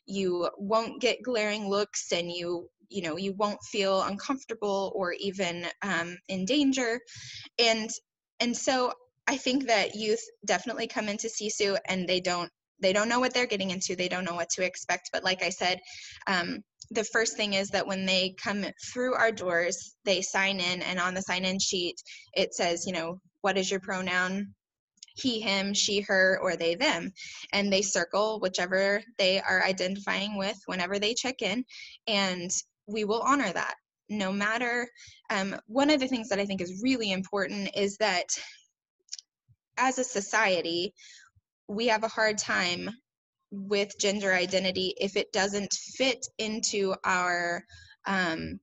you 0.06 0.48
won't 0.58 1.00
get 1.00 1.22
glaring 1.22 1.68
looks 1.68 2.12
and 2.12 2.30
you 2.30 2.68
you 2.88 3.02
know 3.02 3.16
you 3.16 3.32
won't 3.32 3.62
feel 3.70 4.02
uncomfortable 4.02 4.92
or 4.94 5.12
even 5.12 5.66
um, 5.82 6.16
in 6.28 6.44
danger. 6.44 7.00
And 7.58 7.90
and 8.42 8.56
so 8.56 8.92
i 9.28 9.36
think 9.36 9.68
that 9.68 9.94
youth 9.94 10.22
definitely 10.44 10.86
come 10.86 11.08
into 11.08 11.28
sisu 11.28 11.78
and 11.86 12.08
they 12.08 12.20
don't 12.20 12.50
they 12.82 12.92
don't 12.92 13.08
know 13.08 13.20
what 13.20 13.32
they're 13.32 13.46
getting 13.46 13.70
into 13.70 13.96
they 13.96 14.08
don't 14.08 14.24
know 14.24 14.34
what 14.34 14.50
to 14.50 14.64
expect 14.64 15.08
but 15.12 15.24
like 15.24 15.42
i 15.42 15.48
said 15.48 15.80
um, 16.26 16.62
the 16.92 17.04
first 17.04 17.36
thing 17.36 17.54
is 17.54 17.68
that 17.70 17.86
when 17.86 18.04
they 18.04 18.34
come 18.42 18.64
through 18.92 19.14
our 19.14 19.32
doors, 19.32 19.94
they 20.04 20.20
sign 20.20 20.60
in, 20.60 20.82
and 20.82 21.00
on 21.00 21.14
the 21.14 21.22
sign 21.22 21.44
in 21.44 21.58
sheet, 21.58 21.96
it 22.34 22.54
says, 22.54 22.86
you 22.86 22.92
know, 22.92 23.20
what 23.40 23.56
is 23.56 23.70
your 23.70 23.80
pronoun? 23.80 24.54
He, 25.14 25.40
him, 25.40 25.74
she, 25.74 26.00
her, 26.00 26.38
or 26.42 26.56
they, 26.56 26.74
them. 26.74 27.12
And 27.52 27.72
they 27.72 27.82
circle 27.82 28.40
whichever 28.40 29.02
they 29.18 29.40
are 29.40 29.62
identifying 29.62 30.38
with 30.38 30.56
whenever 30.66 30.98
they 30.98 31.14
check 31.14 31.42
in, 31.42 31.64
and 32.06 32.50
we 32.86 33.04
will 33.04 33.22
honor 33.22 33.52
that. 33.52 33.74
No 34.08 34.32
matter, 34.32 34.88
um, 35.30 35.56
one 35.66 35.90
of 35.90 36.00
the 36.00 36.08
things 36.08 36.28
that 36.28 36.38
I 36.38 36.44
think 36.44 36.60
is 36.60 36.82
really 36.82 37.12
important 37.12 37.70
is 37.74 37.96
that 37.98 38.26
as 39.78 39.98
a 39.98 40.04
society, 40.04 40.92
we 41.68 41.86
have 41.88 42.04
a 42.04 42.08
hard 42.08 42.38
time 42.38 42.90
with 43.50 43.98
gender 43.98 44.32
identity 44.32 44.94
if 44.98 45.16
it 45.16 45.32
doesn't 45.32 45.72
fit 45.72 46.26
into 46.38 46.94
our 47.04 47.62
um, 48.06 48.58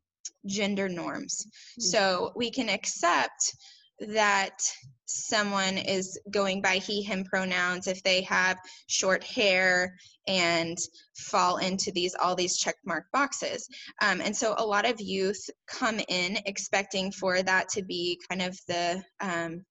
gender 0.45 0.89
norms. 0.89 1.45
Mm-hmm. 1.45 1.81
So 1.81 2.31
we 2.35 2.51
can 2.51 2.69
accept 2.69 3.53
that 3.99 4.57
someone 5.05 5.77
is 5.77 6.19
going 6.31 6.61
by 6.61 6.75
he, 6.75 7.01
him 7.01 7.23
pronouns, 7.25 7.87
if 7.87 8.01
they 8.03 8.21
have 8.21 8.57
short 8.87 9.23
hair 9.23 9.95
and 10.27 10.77
fall 11.15 11.57
into 11.57 11.91
these 11.91 12.15
all 12.15 12.35
these 12.35 12.57
check 12.57 12.75
mark 12.85 13.05
boxes. 13.11 13.67
Um, 14.01 14.21
and 14.21 14.35
so 14.35 14.55
a 14.57 14.65
lot 14.65 14.89
of 14.89 15.01
youth 15.01 15.49
come 15.67 15.99
in 16.07 16.37
expecting 16.45 17.11
for 17.11 17.41
that 17.41 17.69
to 17.69 17.83
be 17.83 18.19
kind 18.29 18.41
of 18.41 18.57
the 18.67 19.03
um, 19.19 19.65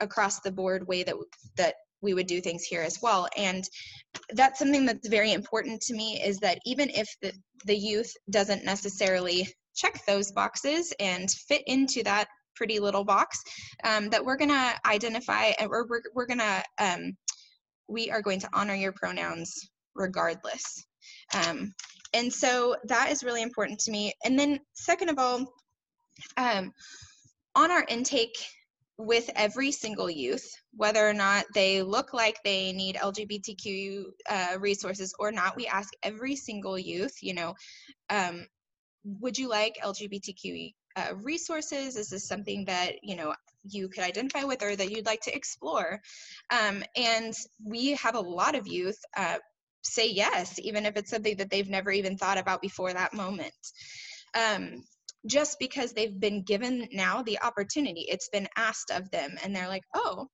across 0.00 0.40
the 0.40 0.52
board 0.52 0.86
way 0.86 1.02
that 1.02 1.16
that 1.56 1.74
we 2.04 2.14
would 2.14 2.26
do 2.26 2.40
things 2.40 2.62
here 2.62 2.82
as 2.82 3.00
well. 3.02 3.28
And 3.36 3.64
that's 4.30 4.58
something 4.58 4.86
that's 4.86 5.08
very 5.08 5.32
important 5.32 5.80
to 5.82 5.94
me 5.94 6.22
is 6.22 6.38
that 6.38 6.60
even 6.64 6.90
if 6.90 7.08
the, 7.22 7.32
the 7.64 7.76
youth 7.76 8.12
doesn't 8.30 8.64
necessarily 8.64 9.48
check 9.74 10.04
those 10.06 10.30
boxes 10.30 10.92
and 11.00 11.28
fit 11.48 11.62
into 11.66 12.04
that 12.04 12.28
pretty 12.54 12.78
little 12.78 13.04
box, 13.04 13.42
um, 13.82 14.10
that 14.10 14.24
we're 14.24 14.36
gonna 14.36 14.74
identify 14.86 15.52
and 15.58 15.68
we're, 15.68 15.86
we're, 15.88 16.02
we're 16.14 16.26
gonna, 16.26 16.62
um, 16.78 17.16
we 17.88 18.10
are 18.10 18.22
going 18.22 18.38
to 18.40 18.48
honor 18.54 18.74
your 18.74 18.92
pronouns 18.92 19.52
regardless. 19.96 20.84
Um, 21.34 21.74
and 22.12 22.32
so 22.32 22.76
that 22.84 23.10
is 23.10 23.24
really 23.24 23.42
important 23.42 23.80
to 23.80 23.90
me. 23.90 24.12
And 24.24 24.38
then 24.38 24.60
second 24.74 25.08
of 25.08 25.18
all, 25.18 25.44
um, 26.36 26.72
on 27.56 27.70
our 27.70 27.84
intake 27.88 28.36
with 28.96 29.28
every 29.34 29.72
single 29.72 30.08
youth, 30.08 30.54
whether 30.72 31.08
or 31.08 31.12
not 31.14 31.44
they 31.52 31.82
look 31.82 32.12
like 32.12 32.36
they 32.44 32.72
need 32.72 32.96
LGBTQ 32.96 34.04
uh, 34.28 34.56
resources 34.60 35.14
or 35.18 35.32
not. 35.32 35.56
We 35.56 35.66
ask 35.66 35.92
every 36.02 36.36
single 36.36 36.78
youth, 36.78 37.16
you 37.20 37.34
know, 37.34 37.54
um, 38.10 38.46
would 39.04 39.36
you 39.36 39.48
like 39.48 39.74
LGBTQ 39.82 40.72
uh, 40.96 41.14
resources? 41.22 41.96
Is 41.96 42.08
this 42.08 42.26
something 42.26 42.64
that, 42.66 42.94
you 43.02 43.16
know, 43.16 43.34
you 43.64 43.88
could 43.88 44.04
identify 44.04 44.44
with 44.44 44.62
or 44.62 44.76
that 44.76 44.90
you'd 44.90 45.06
like 45.06 45.22
to 45.22 45.34
explore? 45.34 46.00
Um, 46.50 46.84
and 46.96 47.34
we 47.62 47.92
have 47.94 48.14
a 48.14 48.20
lot 48.20 48.54
of 48.54 48.66
youth 48.66 48.98
uh, 49.16 49.38
say 49.82 50.08
yes, 50.08 50.58
even 50.60 50.86
if 50.86 50.96
it's 50.96 51.10
something 51.10 51.36
that 51.36 51.50
they've 51.50 51.68
never 51.68 51.90
even 51.90 52.16
thought 52.16 52.38
about 52.38 52.62
before 52.62 52.92
that 52.92 53.12
moment. 53.12 53.52
Um, 54.34 54.84
just 55.26 55.58
because 55.58 55.92
they've 55.92 56.18
been 56.20 56.42
given 56.42 56.88
now 56.92 57.22
the 57.22 57.40
opportunity. 57.42 58.06
It's 58.08 58.28
been 58.28 58.48
asked 58.56 58.90
of 58.90 59.10
them, 59.10 59.36
and 59.42 59.54
they're 59.54 59.68
like, 59.68 59.84
oh, 59.94 60.28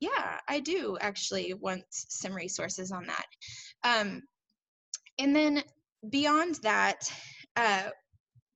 yeah, 0.00 0.38
I 0.48 0.60
do 0.60 0.96
actually 1.00 1.54
want 1.54 1.84
some 1.90 2.34
resources 2.34 2.92
on 2.92 3.06
that. 3.06 3.26
Um, 3.84 4.22
and 5.18 5.34
then 5.34 5.62
beyond 6.10 6.56
that, 6.62 7.10
uh, 7.56 7.84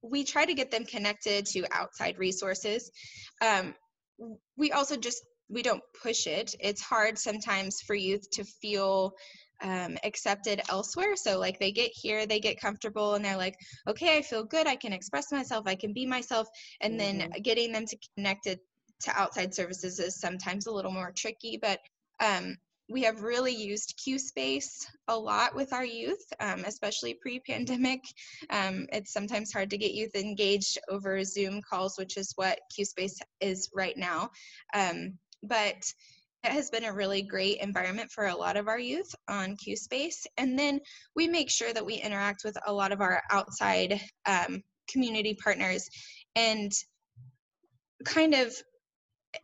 we 0.02 0.24
try 0.24 0.44
to 0.44 0.54
get 0.54 0.70
them 0.70 0.84
connected 0.84 1.46
to 1.46 1.64
outside 1.72 2.18
resources. 2.18 2.90
Um, 3.42 3.74
we 4.56 4.72
also 4.72 4.96
just 4.96 5.22
we 5.48 5.62
don't 5.62 5.82
push 6.00 6.26
it. 6.26 6.54
It's 6.60 6.80
hard 6.80 7.18
sometimes 7.18 7.80
for 7.80 7.94
youth 7.94 8.30
to 8.32 8.44
feel 8.44 9.12
um, 9.62 9.96
accepted 10.04 10.60
elsewhere. 10.68 11.16
So, 11.16 11.38
like, 11.38 11.58
they 11.58 11.72
get 11.72 11.90
here, 11.94 12.26
they 12.26 12.40
get 12.40 12.60
comfortable, 12.60 13.14
and 13.14 13.24
they're 13.24 13.36
like, 13.36 13.56
okay, 13.88 14.16
I 14.16 14.22
feel 14.22 14.44
good. 14.44 14.66
I 14.66 14.76
can 14.76 14.92
express 14.92 15.32
myself. 15.32 15.64
I 15.66 15.74
can 15.74 15.92
be 15.92 16.06
myself. 16.06 16.48
And 16.80 16.98
mm-hmm. 16.98 17.18
then 17.18 17.30
getting 17.42 17.72
them 17.72 17.86
to 17.86 17.96
connect 18.16 18.46
it 18.46 18.60
to 19.02 19.18
outside 19.18 19.54
services 19.54 19.98
is 19.98 20.20
sometimes 20.20 20.66
a 20.66 20.72
little 20.72 20.92
more 20.92 21.12
tricky. 21.16 21.58
But 21.60 21.80
um, 22.20 22.56
we 22.90 23.02
have 23.02 23.22
really 23.22 23.54
used 23.54 23.98
QSpace 24.04 24.84
a 25.08 25.16
lot 25.16 25.54
with 25.54 25.72
our 25.72 25.84
youth, 25.84 26.24
um, 26.40 26.64
especially 26.66 27.14
pre-pandemic. 27.14 28.00
Um, 28.50 28.86
it's 28.92 29.12
sometimes 29.12 29.52
hard 29.52 29.70
to 29.70 29.78
get 29.78 29.94
youth 29.94 30.16
engaged 30.16 30.78
over 30.88 31.22
Zoom 31.22 31.62
calls, 31.62 31.96
which 31.96 32.16
is 32.16 32.32
what 32.34 32.58
QSpace 32.76 33.18
is 33.40 33.70
right 33.72 33.96
now. 33.96 34.30
Um, 34.74 35.18
but 35.42 35.92
it 36.44 36.52
has 36.52 36.70
been 36.70 36.84
a 36.84 36.92
really 36.92 37.22
great 37.22 37.58
environment 37.58 38.10
for 38.10 38.26
a 38.26 38.34
lot 38.34 38.56
of 38.56 38.68
our 38.68 38.78
youth 38.78 39.14
on 39.28 39.56
QSpace. 39.56 40.26
And 40.38 40.58
then 40.58 40.80
we 41.14 41.28
make 41.28 41.50
sure 41.50 41.72
that 41.72 41.84
we 41.84 41.94
interact 41.94 42.42
with 42.44 42.56
a 42.66 42.72
lot 42.72 42.92
of 42.92 43.00
our 43.00 43.22
outside 43.30 44.00
um, 44.26 44.62
community 44.90 45.36
partners 45.42 45.88
and 46.34 46.72
kind 48.04 48.34
of 48.34 48.54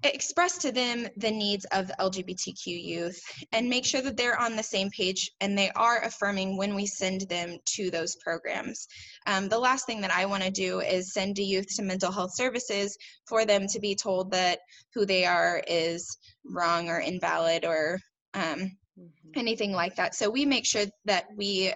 express 0.02 0.58
to 0.58 0.72
them 0.72 1.06
the 1.16 1.30
needs 1.30 1.64
of 1.66 1.88
the 1.88 1.96
LGBTQ 2.00 2.66
youth 2.66 3.20
and 3.52 3.68
make 3.68 3.84
sure 3.84 4.02
that 4.02 4.16
they're 4.16 4.40
on 4.40 4.56
the 4.56 4.62
same 4.62 4.90
page 4.90 5.30
and 5.40 5.56
they 5.56 5.70
are 5.70 6.02
affirming 6.02 6.56
when 6.56 6.74
we 6.74 6.86
send 6.86 7.22
them 7.22 7.58
to 7.76 7.90
those 7.90 8.16
programs. 8.16 8.86
Um, 9.26 9.48
the 9.48 9.58
last 9.58 9.86
thing 9.86 10.00
that 10.00 10.12
I 10.12 10.26
want 10.26 10.42
to 10.42 10.50
do 10.50 10.80
is 10.80 11.12
send 11.12 11.38
a 11.38 11.42
youth 11.42 11.66
to 11.76 11.82
mental 11.82 12.12
health 12.12 12.34
services 12.34 12.96
for 13.28 13.44
them 13.44 13.66
to 13.68 13.80
be 13.80 13.94
told 13.94 14.32
that 14.32 14.60
who 14.94 15.06
they 15.06 15.24
are 15.24 15.62
is 15.66 16.16
wrong 16.44 16.88
or 16.88 17.00
invalid 17.00 17.64
or 17.64 18.00
um, 18.34 18.42
mm-hmm. 18.98 19.30
anything 19.36 19.72
like 19.72 19.96
that. 19.96 20.14
So 20.14 20.30
we 20.30 20.44
make 20.44 20.66
sure 20.66 20.86
that 21.04 21.26
we 21.36 21.72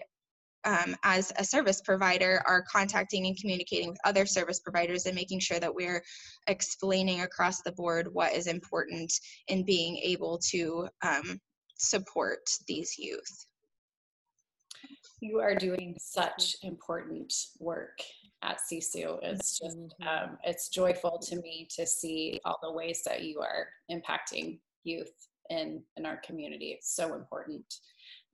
um, 0.64 0.94
as 1.04 1.32
a 1.38 1.44
service 1.44 1.80
provider 1.80 2.42
are 2.46 2.64
contacting 2.70 3.26
and 3.26 3.36
communicating 3.38 3.88
with 3.88 3.98
other 4.04 4.26
service 4.26 4.60
providers 4.60 5.06
and 5.06 5.14
making 5.14 5.40
sure 5.40 5.60
that 5.60 5.74
we're 5.74 6.02
explaining 6.46 7.22
across 7.22 7.62
the 7.62 7.72
board 7.72 8.08
what 8.12 8.32
is 8.32 8.46
important 8.46 9.12
in 9.48 9.64
being 9.64 9.96
able 9.98 10.38
to 10.50 10.88
um, 11.02 11.40
support 11.78 12.40
these 12.68 12.94
youth. 12.98 13.46
You 15.20 15.38
are 15.40 15.54
doing 15.54 15.96
such 15.98 16.56
important 16.62 17.32
work 17.58 17.98
at 18.42 18.58
Sisu. 18.58 19.18
It's 19.22 19.58
just, 19.58 19.76
um, 20.00 20.38
it's 20.44 20.68
joyful 20.70 21.18
to 21.22 21.36
me 21.36 21.68
to 21.76 21.86
see 21.86 22.40
all 22.44 22.58
the 22.62 22.72
ways 22.72 23.02
that 23.04 23.22
you 23.22 23.40
are 23.40 23.68
impacting 23.90 24.60
youth 24.84 25.12
in, 25.50 25.82
in 25.96 26.06
our 26.06 26.18
community. 26.24 26.68
It's 26.68 26.94
so 26.96 27.14
important. 27.14 27.64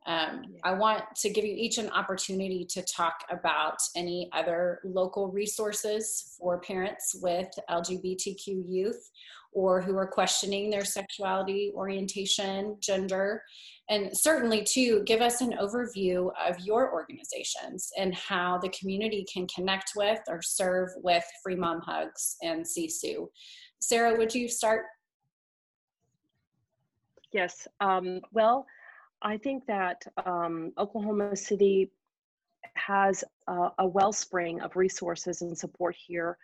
Um, 0.06 0.54
I 0.62 0.72
want 0.72 1.02
to 1.16 1.30
give 1.30 1.44
you 1.44 1.54
each 1.56 1.78
an 1.78 1.90
opportunity 1.90 2.64
to 2.70 2.82
talk 2.82 3.24
about 3.28 3.76
any 3.96 4.30
other 4.32 4.80
local 4.84 5.28
resources 5.32 6.36
for 6.38 6.60
parents 6.60 7.16
with 7.20 7.48
LGBTQ 7.68 8.64
youth 8.68 9.10
or 9.52 9.80
who 9.80 9.96
are 9.96 10.06
questioning 10.06 10.70
their 10.70 10.84
sexuality, 10.84 11.72
orientation, 11.74 12.76
gender, 12.78 13.42
and 13.88 14.10
certainly 14.12 14.62
to 14.62 15.02
give 15.04 15.22
us 15.22 15.40
an 15.40 15.54
overview 15.60 16.30
of 16.46 16.60
your 16.60 16.92
organizations 16.92 17.90
and 17.98 18.14
how 18.14 18.58
the 18.58 18.68
community 18.68 19.24
can 19.32 19.46
connect 19.46 19.92
with 19.96 20.20
or 20.28 20.42
serve 20.42 20.90
with 21.02 21.24
Free 21.42 21.56
Mom 21.56 21.80
Hugs 21.80 22.36
and 22.42 22.64
Sisu. 22.64 23.28
Sara, 23.78 24.16
would 24.18 24.34
you 24.34 24.46
start? 24.46 24.84
Yes. 27.32 27.66
Um, 27.80 28.20
well, 28.32 28.66
I 29.22 29.38
think 29.38 29.66
that 29.66 30.02
um, 30.24 30.72
Oklahoma 30.78 31.36
City 31.36 31.90
has 32.74 33.24
a, 33.46 33.70
a, 33.78 33.86
wellspring 33.86 34.60
of 34.60 34.76
resources 34.76 35.42
and 35.42 35.56
support 35.56 35.96
here, 35.96 36.36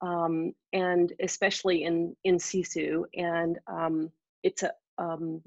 um, 0.00 0.52
and 0.72 1.12
especially 1.20 1.84
in 1.84 2.14
in 2.24 2.36
Sisu. 2.36 3.04
And 3.14 3.58
um, 3.66 4.10
it's 4.42 4.62
a 4.62 4.72
um, 4.98 5.42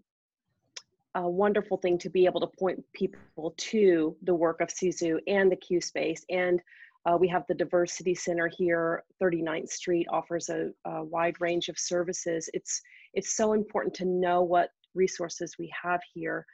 a 1.16 1.28
wonderful 1.28 1.78
thing 1.78 1.98
to 1.98 2.10
be 2.10 2.26
able 2.26 2.42
to 2.42 2.48
point 2.60 2.84
people 2.94 3.54
to 3.58 4.16
the 4.24 4.36
work 4.36 4.62
of 4.62 4.70
Sisu 4.70 5.20
and 5.28 5.52
the 5.52 5.56
Q 5.56 5.82
space. 5.82 6.24
And 6.30 6.62
uh, 7.06 7.18
we 7.18 7.28
have 7.30 7.46
the 7.48 7.56
Diversity 7.56 8.14
Center 8.14 8.50
here, 8.56 9.04
39th 9.22 9.70
Street 9.70 10.08
offers 10.12 10.50
a, 10.50 10.72
a 10.86 11.04
wide 11.04 11.36
range 11.40 11.70
of 11.70 11.80
services. 11.80 12.50
It's 12.54 12.82
it's 13.14 13.36
so 13.36 13.54
important 13.54 13.94
to 13.96 14.06
know 14.06 14.42
what 14.44 14.72
resources 14.98 15.56
we 15.58 15.72
have 15.84 16.02
here 16.14 16.46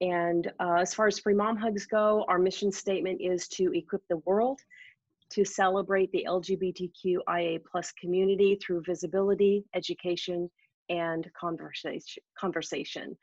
and 0.00 0.50
uh, 0.60 0.74
as 0.80 0.92
far 0.92 1.06
as 1.06 1.18
free 1.18 1.34
mom 1.34 1.56
hugs 1.56 1.86
go, 1.86 2.24
our 2.28 2.38
mission 2.38 2.72
statement 2.72 3.20
is 3.20 3.48
to 3.48 3.72
equip 3.72 4.02
the 4.08 4.18
world 4.18 4.60
to 5.30 5.44
celebrate 5.44 6.12
the 6.12 6.26
LGBTQIA 6.28 7.60
plus 7.64 7.92
community 7.92 8.56
through 8.56 8.82
visibility, 8.86 9.64
education, 9.74 10.50
and 10.90 11.30
conversation. 11.38 12.22
conversation. 12.38 13.16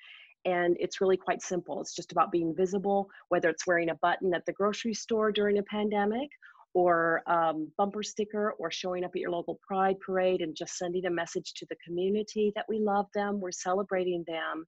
And 0.45 0.75
it's 0.79 0.99
really 0.99 1.17
quite 1.17 1.43
simple. 1.43 1.79
It's 1.81 1.93
just 1.93 2.11
about 2.11 2.31
being 2.31 2.55
visible, 2.55 3.09
whether 3.29 3.49
it's 3.49 3.67
wearing 3.67 3.89
a 3.89 3.95
button 3.95 4.33
at 4.33 4.43
the 4.47 4.53
grocery 4.53 4.95
store 4.95 5.31
during 5.31 5.59
a 5.59 5.63
pandemic, 5.63 6.29
or 6.73 7.21
um, 7.27 7.71
bumper 7.77 8.03
sticker, 8.03 8.53
or 8.59 8.71
showing 8.71 9.03
up 9.03 9.11
at 9.15 9.21
your 9.21 9.31
local 9.31 9.59
pride 9.65 9.99
parade 9.99 10.41
and 10.41 10.55
just 10.55 10.77
sending 10.77 11.05
a 11.05 11.09
message 11.09 11.53
to 11.55 11.65
the 11.69 11.75
community 11.85 12.51
that 12.55 12.65
we 12.69 12.79
love 12.79 13.07
them, 13.13 13.39
we're 13.39 13.51
celebrating 13.51 14.23
them, 14.27 14.65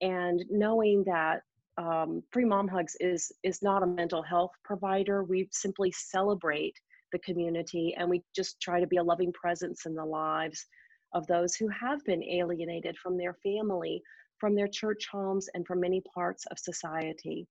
and 0.00 0.44
knowing 0.50 1.02
that 1.04 1.42
um, 1.76 2.22
Free 2.30 2.44
Mom 2.44 2.68
Hugs 2.68 2.96
is 3.00 3.32
is 3.42 3.62
not 3.62 3.82
a 3.82 3.86
mental 3.86 4.22
health 4.22 4.52
provider. 4.64 5.24
We 5.24 5.48
simply 5.50 5.92
celebrate 5.92 6.74
the 7.12 7.18
community 7.20 7.94
and 7.98 8.08
we 8.08 8.22
just 8.34 8.60
try 8.60 8.80
to 8.80 8.86
be 8.86 8.98
a 8.98 9.02
loving 9.02 9.32
presence 9.32 9.86
in 9.86 9.94
the 9.94 10.04
lives 10.04 10.66
of 11.12 11.26
those 11.26 11.54
who 11.56 11.68
have 11.68 12.04
been 12.04 12.22
alienated 12.22 12.96
from 12.98 13.16
their 13.16 13.34
family, 13.42 14.02
from 14.38 14.54
their 14.54 14.68
church 14.68 15.08
homes, 15.10 15.48
and 15.54 15.66
from 15.66 15.80
many 15.80 16.00
parts 16.14 16.44
of 16.50 16.58
society. 16.58 17.46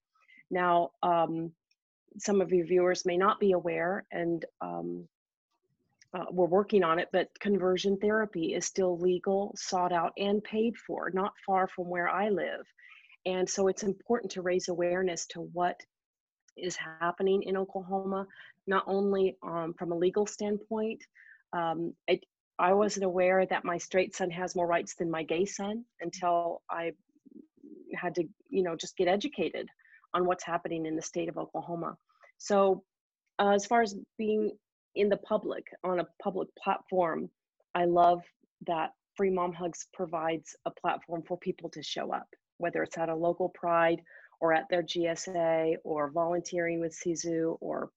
Now, 0.50 0.92
um, 1.04 1.52
some 2.18 2.42
of 2.42 2.52
your 2.52 2.66
viewers 2.66 3.06
may 3.06 3.18
not 3.18 3.40
be 3.40 3.52
aware, 3.52 4.06
and 4.12 4.46
um, 4.62 5.08
uh, 6.14 6.26
we're 6.32 6.46
working 6.46 6.84
on 6.84 6.98
it, 6.98 7.10
but 7.12 7.30
conversion 7.40 7.98
therapy 7.98 8.54
is 8.56 8.66
still 8.66 8.98
legal, 8.98 9.54
sought 9.56 9.92
out, 9.92 10.12
and 10.18 10.44
paid 10.44 10.76
for, 10.78 11.12
not 11.14 11.34
far 11.46 11.68
from 11.68 11.88
where 11.88 12.10
I 12.10 12.30
live. 12.30 12.66
And 13.26 13.48
so 13.48 13.68
it's 13.68 13.84
important 13.84 14.32
to 14.32 14.42
raise 14.42 14.70
awareness 14.70 15.28
to 15.28 15.42
what 15.42 15.80
is 16.58 16.78
happening 17.00 17.44
in 17.44 17.56
Oklahoma, 17.56 18.26
not 18.66 18.84
only 18.88 19.38
um, 19.44 19.74
from 19.78 19.92
a 19.92 19.96
legal 19.98 20.26
standpoint. 20.26 21.04
Um, 21.54 21.94
it, 22.08 22.24
I 22.58 22.74
wasn't 22.74 23.06
aware 23.06 23.46
that 23.46 23.64
my 23.64 23.78
straight 23.78 24.16
son 24.16 24.32
has 24.32 24.56
more 24.56 24.68
rights 24.68 24.96
than 24.96 25.12
my 25.12 25.24
gay 25.24 25.46
son 25.46 25.86
until 26.02 26.62
I 26.70 26.94
had 27.96 28.16
to, 28.16 28.24
you 28.50 28.64
know, 28.64 28.76
just 28.76 28.98
get 28.98 29.08
educated 29.08 29.70
on 30.14 30.26
what's 30.26 30.44
happening 30.44 30.86
in 30.86 30.96
the 30.96 31.02
state 31.02 31.30
of 31.30 31.38
Oklahoma. 31.38 31.96
So, 32.38 32.84
uh, 33.40 33.52
as 33.52 33.66
far 33.66 33.82
as 33.82 33.96
being 34.18 34.52
in 34.96 35.10
the 35.10 35.18
public 35.18 35.66
on 35.84 36.00
a 36.00 36.08
public 36.22 36.50
platform, 36.62 37.30
I 37.76 37.86
love 37.86 38.22
that 38.68 38.92
Free 39.16 39.30
Mom 39.30 39.54
Hugs 39.54 39.88
provides 39.94 40.56
a 40.66 40.72
platform 40.72 41.24
for 41.28 41.38
people 41.38 41.70
to 41.72 41.84
show 41.84 42.12
up, 42.12 42.28
whether 42.58 42.84
it's 42.84 42.98
at 42.98 43.10
a 43.10 43.16
local 43.16 43.50
pride 43.50 44.02
or 44.42 44.54
at 44.54 44.66
their 44.70 44.84
GSA 44.84 45.76
or 45.84 46.12
volunteering 46.12 46.80
with 46.80 46.98
Sisu 46.98 47.58
or, 47.60 47.90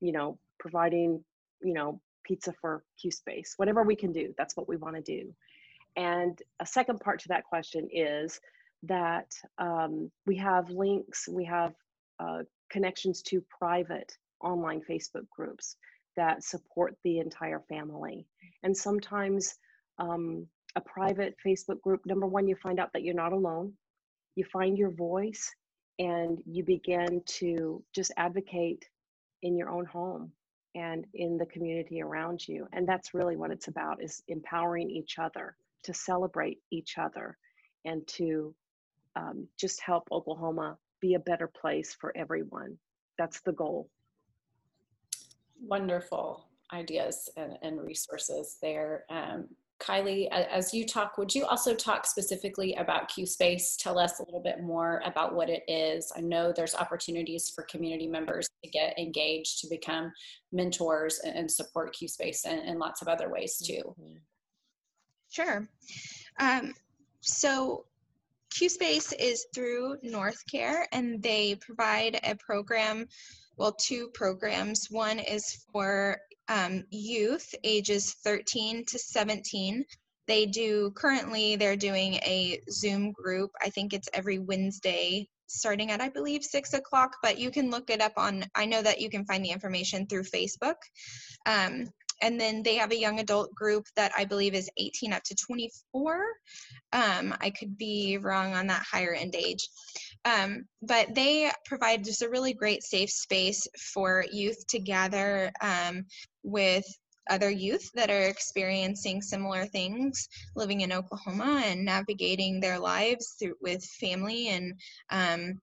you 0.00 0.12
know, 0.12 0.38
providing, 0.58 1.22
you 1.62 1.74
know, 1.74 2.00
pizza 2.24 2.52
for 2.60 2.84
Q 3.00 3.10
Space, 3.10 3.54
whatever 3.56 3.82
we 3.82 3.96
can 3.96 4.12
do, 4.12 4.32
that's 4.38 4.56
what 4.56 4.68
we 4.68 4.76
want 4.76 4.96
to 4.96 5.02
do. 5.02 5.34
And 5.96 6.38
a 6.60 6.66
second 6.66 7.00
part 7.00 7.20
to 7.20 7.28
that 7.28 7.44
question 7.44 7.88
is 7.92 8.40
that 8.84 9.32
um, 9.58 10.10
we 10.26 10.36
have 10.36 10.70
links, 10.70 11.28
we 11.28 11.44
have 11.44 11.72
uh, 12.20 12.38
connections 12.70 13.22
to 13.22 13.42
private 13.58 14.16
online 14.40 14.80
Facebook 14.88 15.28
groups 15.34 15.76
that 16.16 16.42
support 16.44 16.94
the 17.04 17.18
entire 17.18 17.62
family. 17.68 18.26
And 18.62 18.76
sometimes 18.76 19.54
um, 19.98 20.46
a 20.76 20.80
private 20.80 21.36
Facebook 21.46 21.80
group, 21.80 22.00
number 22.06 22.26
one, 22.26 22.48
you 22.48 22.56
find 22.56 22.80
out 22.80 22.90
that 22.92 23.02
you're 23.02 23.14
not 23.14 23.32
alone, 23.32 23.72
you 24.36 24.44
find 24.52 24.76
your 24.76 24.90
voice, 24.90 25.50
and 25.98 26.42
you 26.46 26.64
begin 26.64 27.22
to 27.26 27.82
just 27.94 28.12
advocate 28.16 28.84
in 29.42 29.56
your 29.56 29.70
own 29.70 29.84
home 29.84 30.32
and 30.74 31.06
in 31.14 31.36
the 31.36 31.46
community 31.46 32.00
around 32.00 32.46
you 32.48 32.66
and 32.72 32.88
that's 32.88 33.12
really 33.12 33.36
what 33.36 33.50
it's 33.50 33.68
about 33.68 34.02
is 34.02 34.22
empowering 34.28 34.90
each 34.90 35.18
other 35.18 35.54
to 35.84 35.92
celebrate 35.92 36.58
each 36.70 36.96
other 36.96 37.36
and 37.84 38.06
to 38.06 38.54
um, 39.16 39.46
just 39.58 39.80
help 39.80 40.04
oklahoma 40.10 40.76
be 41.00 41.14
a 41.14 41.20
better 41.20 41.50
place 41.60 41.96
for 42.00 42.16
everyone 42.16 42.76
that's 43.18 43.40
the 43.42 43.52
goal 43.52 43.88
wonderful 45.60 46.48
ideas 46.72 47.28
and, 47.36 47.52
and 47.62 47.80
resources 47.80 48.56
there 48.62 49.04
um, 49.10 49.46
Kylee, 49.82 50.28
as 50.28 50.72
you 50.72 50.86
talk, 50.86 51.18
would 51.18 51.34
you 51.34 51.44
also 51.44 51.74
talk 51.74 52.06
specifically 52.06 52.74
about 52.74 53.08
Q 53.08 53.26
Space? 53.26 53.76
Tell 53.76 53.98
us 53.98 54.20
a 54.20 54.24
little 54.24 54.40
bit 54.40 54.62
more 54.62 55.02
about 55.04 55.34
what 55.34 55.50
it 55.50 55.64
is. 55.66 56.12
I 56.16 56.20
know 56.20 56.52
there's 56.54 56.74
opportunities 56.74 57.50
for 57.50 57.64
community 57.64 58.06
members 58.06 58.48
to 58.62 58.70
get 58.70 58.96
engaged, 58.98 59.60
to 59.60 59.68
become 59.68 60.12
mentors 60.52 61.18
and 61.24 61.50
support 61.50 61.94
Q 61.96 62.06
Space 62.06 62.44
and, 62.44 62.60
and 62.60 62.78
lots 62.78 63.02
of 63.02 63.08
other 63.08 63.28
ways 63.28 63.56
too. 63.58 63.94
Mm-hmm. 64.00 64.16
Sure. 65.30 65.68
Um, 66.38 66.74
so 67.20 67.86
Q 68.54 68.68
Space 68.68 69.12
is 69.12 69.46
through 69.54 69.96
NorthCare 70.04 70.84
and 70.92 71.22
they 71.22 71.56
provide 71.56 72.20
a 72.22 72.34
program 72.36 73.06
well, 73.56 73.72
two 73.72 74.08
programs. 74.14 74.88
One 74.90 75.18
is 75.18 75.64
for 75.72 76.18
um, 76.48 76.84
youth 76.90 77.54
ages 77.64 78.14
13 78.24 78.84
to 78.86 78.98
17. 78.98 79.84
They 80.26 80.46
do 80.46 80.90
currently, 80.92 81.56
they're 81.56 81.76
doing 81.76 82.14
a 82.14 82.60
Zoom 82.70 83.12
group. 83.12 83.50
I 83.60 83.70
think 83.70 83.92
it's 83.92 84.08
every 84.14 84.38
Wednesday 84.38 85.28
starting 85.46 85.90
at, 85.90 86.00
I 86.00 86.08
believe, 86.08 86.42
six 86.42 86.72
o'clock, 86.72 87.16
but 87.22 87.38
you 87.38 87.50
can 87.50 87.70
look 87.70 87.90
it 87.90 88.00
up 88.00 88.14
on, 88.16 88.44
I 88.54 88.64
know 88.64 88.80
that 88.82 89.00
you 89.00 89.10
can 89.10 89.26
find 89.26 89.44
the 89.44 89.50
information 89.50 90.06
through 90.06 90.24
Facebook. 90.24 90.76
Um, 91.44 91.88
and 92.22 92.40
then 92.40 92.62
they 92.62 92.76
have 92.76 92.92
a 92.92 92.98
young 92.98 93.20
adult 93.20 93.54
group 93.54 93.86
that 93.96 94.12
I 94.16 94.24
believe 94.24 94.54
is 94.54 94.70
18 94.78 95.12
up 95.12 95.22
to 95.24 95.34
24. 95.34 96.24
Um, 96.92 97.34
I 97.40 97.50
could 97.50 97.76
be 97.76 98.16
wrong 98.18 98.54
on 98.54 98.68
that 98.68 98.84
higher 98.90 99.12
end 99.12 99.34
age. 99.34 99.68
Um, 100.24 100.64
but 100.80 101.14
they 101.14 101.50
provide 101.66 102.04
just 102.04 102.22
a 102.22 102.30
really 102.30 102.54
great 102.54 102.84
safe 102.84 103.10
space 103.10 103.66
for 103.92 104.24
youth 104.32 104.64
to 104.68 104.78
gather 104.78 105.50
um, 105.60 106.06
with 106.44 106.84
other 107.30 107.50
youth 107.50 107.88
that 107.94 108.10
are 108.10 108.22
experiencing 108.22 109.22
similar 109.22 109.66
things 109.66 110.28
living 110.56 110.80
in 110.80 110.92
Oklahoma 110.92 111.62
and 111.64 111.84
navigating 111.84 112.60
their 112.60 112.78
lives 112.78 113.36
through 113.38 113.54
with 113.60 113.84
family 114.00 114.48
and 114.48 114.74
um, 115.10 115.60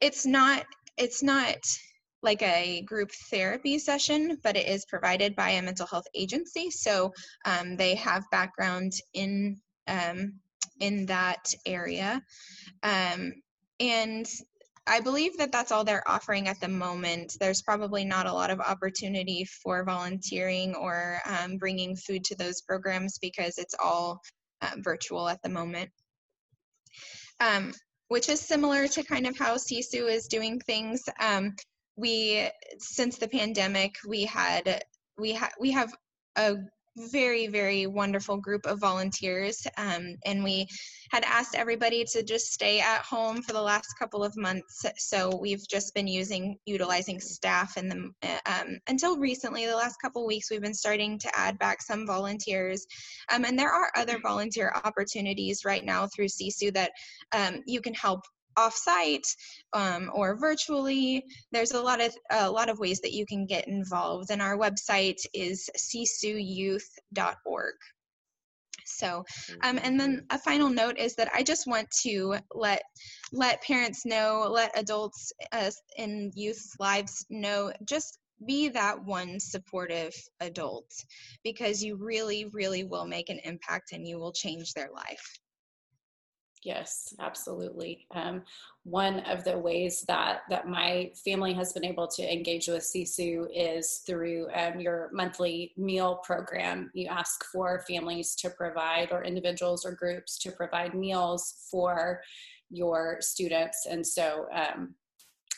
it's 0.00 0.26
not 0.26 0.64
it's 0.96 1.22
not 1.22 1.56
like 2.24 2.42
a 2.42 2.82
group 2.82 3.12
therapy 3.30 3.78
session, 3.78 4.38
but 4.42 4.56
it 4.56 4.66
is 4.66 4.86
provided 4.86 5.36
by 5.36 5.50
a 5.50 5.62
mental 5.62 5.86
health 5.86 6.06
agency. 6.14 6.70
So 6.70 7.12
um, 7.44 7.76
they 7.76 7.94
have 7.96 8.24
background 8.30 8.92
in 9.12 9.60
um, 9.86 10.40
in 10.80 11.06
that 11.06 11.54
area, 11.66 12.22
um, 12.82 13.34
and 13.78 14.26
I 14.86 15.00
believe 15.00 15.36
that 15.38 15.52
that's 15.52 15.72
all 15.72 15.84
they're 15.84 16.08
offering 16.08 16.48
at 16.48 16.60
the 16.60 16.68
moment. 16.68 17.36
There's 17.38 17.62
probably 17.62 18.04
not 18.04 18.26
a 18.26 18.32
lot 18.32 18.50
of 18.50 18.60
opportunity 18.60 19.44
for 19.44 19.84
volunteering 19.84 20.74
or 20.74 21.20
um, 21.26 21.56
bringing 21.58 21.96
food 21.96 22.24
to 22.24 22.34
those 22.34 22.60
programs 22.62 23.18
because 23.18 23.58
it's 23.58 23.74
all 23.82 24.20
uh, 24.62 24.72
virtual 24.78 25.28
at 25.28 25.42
the 25.42 25.48
moment. 25.48 25.90
Um, 27.40 27.72
which 28.08 28.28
is 28.28 28.40
similar 28.40 28.86
to 28.86 29.02
kind 29.02 29.26
of 29.26 29.36
how 29.36 29.56
Sisu 29.56 30.08
is 30.08 30.26
doing 30.26 30.60
things. 30.60 31.02
Um, 31.20 31.54
we 31.96 32.48
since 32.78 33.18
the 33.18 33.28
pandemic 33.28 33.96
we 34.06 34.24
had 34.24 34.84
we 35.18 35.32
had 35.32 35.50
we 35.60 35.70
have 35.70 35.92
a 36.36 36.56
very 36.96 37.48
very 37.48 37.86
wonderful 37.86 38.36
group 38.36 38.66
of 38.66 38.78
volunteers 38.78 39.66
um, 39.78 40.14
and 40.26 40.44
we 40.44 40.66
had 41.10 41.24
asked 41.24 41.54
everybody 41.54 42.04
to 42.04 42.22
just 42.22 42.52
stay 42.52 42.80
at 42.80 43.02
home 43.02 43.42
for 43.42 43.52
the 43.52 43.60
last 43.62 43.94
couple 43.98 44.24
of 44.24 44.36
months. 44.36 44.84
So 44.96 45.36
we've 45.40 45.66
just 45.68 45.94
been 45.94 46.06
using 46.06 46.56
utilizing 46.66 47.20
staff 47.20 47.76
and 47.76 47.90
the 47.90 48.40
um, 48.46 48.78
until 48.88 49.18
recently 49.18 49.66
the 49.66 49.76
last 49.76 49.96
couple 50.00 50.26
weeks 50.26 50.50
we've 50.50 50.62
been 50.62 50.74
starting 50.74 51.18
to 51.18 51.38
add 51.38 51.58
back 51.58 51.82
some 51.82 52.06
volunteers. 52.06 52.86
Um, 53.32 53.44
and 53.44 53.58
there 53.58 53.72
are 53.72 53.90
other 53.96 54.18
volunteer 54.22 54.72
opportunities 54.84 55.64
right 55.64 55.84
now 55.84 56.06
through 56.06 56.28
Sisu 56.28 56.72
that 56.74 56.92
um, 57.32 57.62
you 57.66 57.80
can 57.80 57.94
help 57.94 58.22
offsite 58.58 59.26
um, 59.72 60.10
or 60.14 60.36
virtually. 60.36 61.24
There's 61.52 61.72
a 61.72 61.80
lot 61.80 62.00
of 62.00 62.14
a 62.30 62.50
lot 62.50 62.68
of 62.68 62.78
ways 62.78 63.00
that 63.00 63.12
you 63.12 63.26
can 63.26 63.46
get 63.46 63.68
involved, 63.68 64.30
and 64.30 64.42
our 64.42 64.56
website 64.56 65.18
is 65.32 65.68
sisuyouth.org. 65.76 67.74
So, 68.86 69.24
um, 69.62 69.78
and 69.82 69.98
then 69.98 70.26
a 70.30 70.38
final 70.38 70.68
note 70.68 70.98
is 70.98 71.14
that 71.16 71.30
I 71.34 71.42
just 71.42 71.66
want 71.66 71.88
to 72.02 72.36
let 72.52 72.82
let 73.32 73.62
parents 73.62 74.04
know, 74.04 74.46
let 74.50 74.78
adults 74.78 75.32
uh, 75.52 75.70
in 75.96 76.30
youth's 76.34 76.74
lives 76.78 77.24
know, 77.30 77.72
just 77.84 78.18
be 78.46 78.68
that 78.68 79.04
one 79.04 79.40
supportive 79.40 80.14
adult 80.40 80.90
because 81.42 81.82
you 81.82 81.96
really, 81.96 82.46
really 82.52 82.84
will 82.84 83.06
make 83.06 83.30
an 83.30 83.40
impact 83.44 83.92
and 83.92 84.06
you 84.06 84.18
will 84.18 84.32
change 84.32 84.72
their 84.72 84.90
life. 84.94 85.38
Yes, 86.64 87.14
absolutely. 87.20 88.06
Um, 88.14 88.42
one 88.84 89.20
of 89.20 89.44
the 89.44 89.58
ways 89.58 90.02
that 90.08 90.40
that 90.48 90.66
my 90.66 91.12
family 91.22 91.52
has 91.52 91.74
been 91.74 91.84
able 91.84 92.08
to 92.08 92.32
engage 92.32 92.68
with 92.68 92.82
Sisu 92.82 93.46
is 93.54 94.02
through 94.06 94.48
um, 94.54 94.80
your 94.80 95.10
monthly 95.12 95.74
meal 95.76 96.20
program. 96.24 96.90
You 96.94 97.08
ask 97.08 97.44
for 97.52 97.84
families 97.86 98.34
to 98.36 98.48
provide, 98.48 99.12
or 99.12 99.24
individuals 99.24 99.84
or 99.84 99.92
groups 99.92 100.38
to 100.38 100.50
provide 100.52 100.94
meals 100.94 101.66
for 101.70 102.22
your 102.70 103.18
students, 103.20 103.86
and 103.88 104.04
so 104.06 104.46
um, 104.54 104.94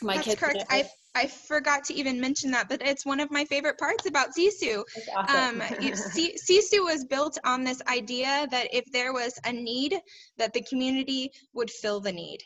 my 0.02 0.16
That's 0.16 0.26
kids. 0.26 0.40
correct. 0.40 0.64
I 0.68 0.88
I 1.16 1.26
forgot 1.26 1.84
to 1.84 1.94
even 1.94 2.20
mention 2.20 2.50
that, 2.50 2.68
but 2.68 2.82
it's 2.82 3.06
one 3.06 3.20
of 3.20 3.30
my 3.30 3.46
favorite 3.46 3.78
parts 3.78 4.06
about 4.06 4.34
Sisu. 4.36 4.84
Awesome. 5.16 5.62
Um, 5.62 5.68
Sisu 5.70 6.84
was 6.84 7.06
built 7.06 7.38
on 7.42 7.64
this 7.64 7.80
idea 7.88 8.46
that 8.50 8.68
if 8.72 8.84
there 8.92 9.14
was 9.14 9.32
a 9.46 9.52
need, 9.52 9.98
that 10.36 10.52
the 10.52 10.62
community 10.68 11.30
would 11.54 11.70
fill 11.70 12.00
the 12.00 12.12
need. 12.12 12.40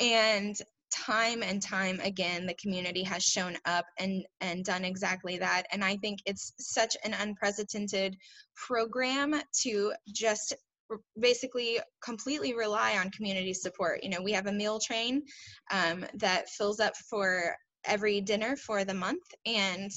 And 0.00 0.56
time 0.90 1.42
and 1.44 1.62
time 1.62 2.00
again, 2.02 2.46
the 2.46 2.54
community 2.54 3.04
has 3.04 3.22
shown 3.22 3.56
up 3.64 3.84
and, 3.98 4.24
and 4.40 4.64
done 4.64 4.84
exactly 4.84 5.38
that. 5.38 5.64
And 5.70 5.84
I 5.84 5.96
think 5.96 6.18
it's 6.26 6.52
such 6.58 6.96
an 7.04 7.14
unprecedented 7.14 8.16
program 8.56 9.40
to 9.62 9.92
just 10.12 10.54
basically 11.20 11.78
completely 12.02 12.54
rely 12.54 12.96
on 12.98 13.10
community 13.10 13.52
support. 13.52 14.02
You 14.02 14.10
know, 14.10 14.22
we 14.22 14.32
have 14.32 14.46
a 14.46 14.52
meal 14.52 14.78
train 14.84 15.22
um, 15.70 16.04
that 16.14 16.48
fills 16.48 16.80
up 16.80 16.96
for 17.10 17.56
every 17.86 18.20
dinner 18.20 18.56
for 18.56 18.84
the 18.84 18.94
month 18.94 19.24
and 19.44 19.90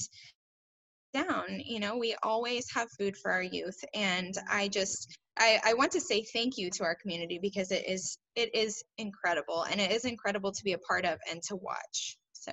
down. 1.12 1.60
You 1.64 1.80
know, 1.80 1.96
we 1.96 2.14
always 2.22 2.66
have 2.72 2.88
food 2.98 3.16
for 3.16 3.30
our 3.32 3.42
youth. 3.42 3.78
And 3.94 4.34
I 4.50 4.68
just, 4.68 5.16
I, 5.38 5.60
I 5.64 5.74
want 5.74 5.92
to 5.92 6.00
say 6.00 6.24
thank 6.32 6.56
you 6.56 6.70
to 6.70 6.84
our 6.84 6.94
community 6.94 7.38
because 7.40 7.70
it 7.70 7.88
is, 7.88 8.18
it 8.36 8.54
is 8.54 8.82
incredible 8.98 9.64
and 9.64 9.80
it 9.80 9.90
is 9.90 10.04
incredible 10.04 10.52
to 10.52 10.64
be 10.64 10.72
a 10.72 10.78
part 10.78 11.04
of 11.04 11.18
and 11.30 11.42
to 11.44 11.56
watch. 11.56 12.16
So 12.32 12.52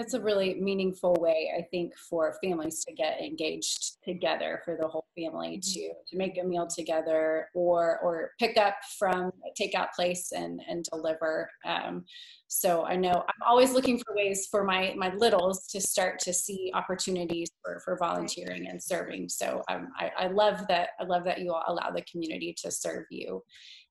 that's 0.00 0.14
a 0.14 0.20
really 0.20 0.54
meaningful 0.54 1.14
way 1.20 1.52
i 1.58 1.62
think 1.70 1.92
for 2.08 2.34
families 2.42 2.82
to 2.82 2.94
get 2.94 3.20
engaged 3.20 3.98
together 4.02 4.62
for 4.64 4.78
the 4.80 4.88
whole 4.88 5.04
family 5.14 5.58
mm-hmm. 5.58 5.72
to 5.72 5.92
to 6.08 6.16
make 6.16 6.38
a 6.40 6.44
meal 6.44 6.66
together 6.66 7.48
or 7.54 7.98
or 8.02 8.30
pick 8.38 8.56
up 8.56 8.76
from 8.98 9.30
a 9.44 9.62
takeout 9.62 9.88
place 9.94 10.32
and 10.32 10.58
and 10.66 10.86
deliver 10.90 11.50
um, 11.66 12.02
so 12.48 12.82
i 12.86 12.96
know 12.96 13.12
i'm 13.12 13.46
always 13.46 13.74
looking 13.74 13.98
for 13.98 14.14
ways 14.16 14.48
for 14.50 14.64
my 14.64 14.94
my 14.96 15.12
littles 15.16 15.66
to 15.66 15.78
start 15.82 16.18
to 16.18 16.32
see 16.32 16.72
opportunities 16.74 17.50
for 17.62 17.82
for 17.84 17.98
volunteering 17.98 18.68
and 18.68 18.82
serving 18.82 19.28
so 19.28 19.62
um, 19.68 19.88
I, 19.98 20.10
I 20.18 20.26
love 20.28 20.66
that 20.68 20.90
i 20.98 21.04
love 21.04 21.24
that 21.24 21.40
you 21.40 21.52
all 21.52 21.64
allow 21.68 21.90
the 21.90 22.04
community 22.10 22.56
to 22.62 22.70
serve 22.70 23.04
you 23.10 23.42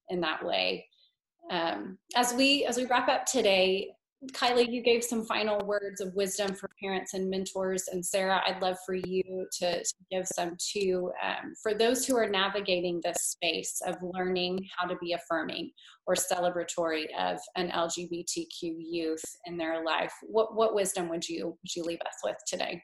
in 0.10 0.22
that 0.22 0.44
way 0.44 0.88
um, 1.52 2.00
as 2.16 2.34
we 2.34 2.66
as 2.66 2.78
we 2.78 2.86
wrap 2.86 3.10
up 3.10 3.28
today 3.28 3.92
Kylee, 4.28 4.70
you 4.70 4.82
gave 4.82 5.02
some 5.02 5.24
final 5.24 5.66
words 5.66 6.02
of 6.02 6.14
wisdom 6.14 6.54
for 6.54 6.70
parents 6.82 7.14
and 7.14 7.30
mentors. 7.30 7.88
And 7.88 8.06
Sara, 8.06 8.42
I'd 8.46 8.62
love 8.62 8.78
for 8.86 8.94
you 8.94 9.48
to, 9.60 9.80
to 9.80 9.94
give 10.12 10.28
some 10.28 10.58
too. 10.58 11.10
Um, 11.24 11.54
for 11.64 11.74
those 11.74 12.06
who 12.06 12.18
are 12.18 12.28
navigating 12.28 13.00
this 13.02 13.18
space 13.22 13.82
of 13.86 13.96
learning 14.02 14.60
how 14.76 14.88
to 14.88 14.98
be 14.98 15.14
affirming 15.14 15.72
or 16.06 16.16
celebratory 16.16 17.06
of 17.18 17.40
an 17.56 17.70
LGBTQ 17.70 18.52
youth 18.62 19.24
in 19.46 19.58
their 19.58 19.86
life, 19.86 20.14
what, 20.24 20.54
what 20.54 20.76
wisdom 20.76 21.08
would 21.08 21.28
you, 21.28 21.48
would 21.48 21.76
you 21.76 21.84
leave 21.84 22.02
us 22.02 22.18
with 22.22 22.38
today? 22.46 22.84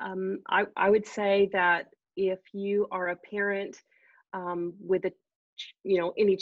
Um, 0.00 0.38
I, 0.48 0.66
I 0.76 0.90
would 0.90 1.06
say 1.06 1.50
that 1.52 1.86
if 2.16 2.38
you 2.52 2.86
are 2.92 3.08
a 3.08 3.16
parent 3.16 3.78
um, 4.32 4.74
with 4.80 5.06
a, 5.06 5.12
you 5.82 5.98
know, 5.98 6.12
any 6.16 6.38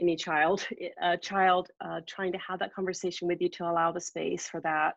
any 0.00 0.16
child, 0.16 0.66
a 1.02 1.16
child 1.16 1.68
uh, 1.80 2.00
trying 2.06 2.32
to 2.32 2.38
have 2.38 2.58
that 2.58 2.74
conversation 2.74 3.26
with 3.28 3.40
you 3.40 3.48
to 3.50 3.64
allow 3.64 3.92
the 3.92 4.00
space 4.00 4.46
for 4.48 4.60
that 4.60 4.96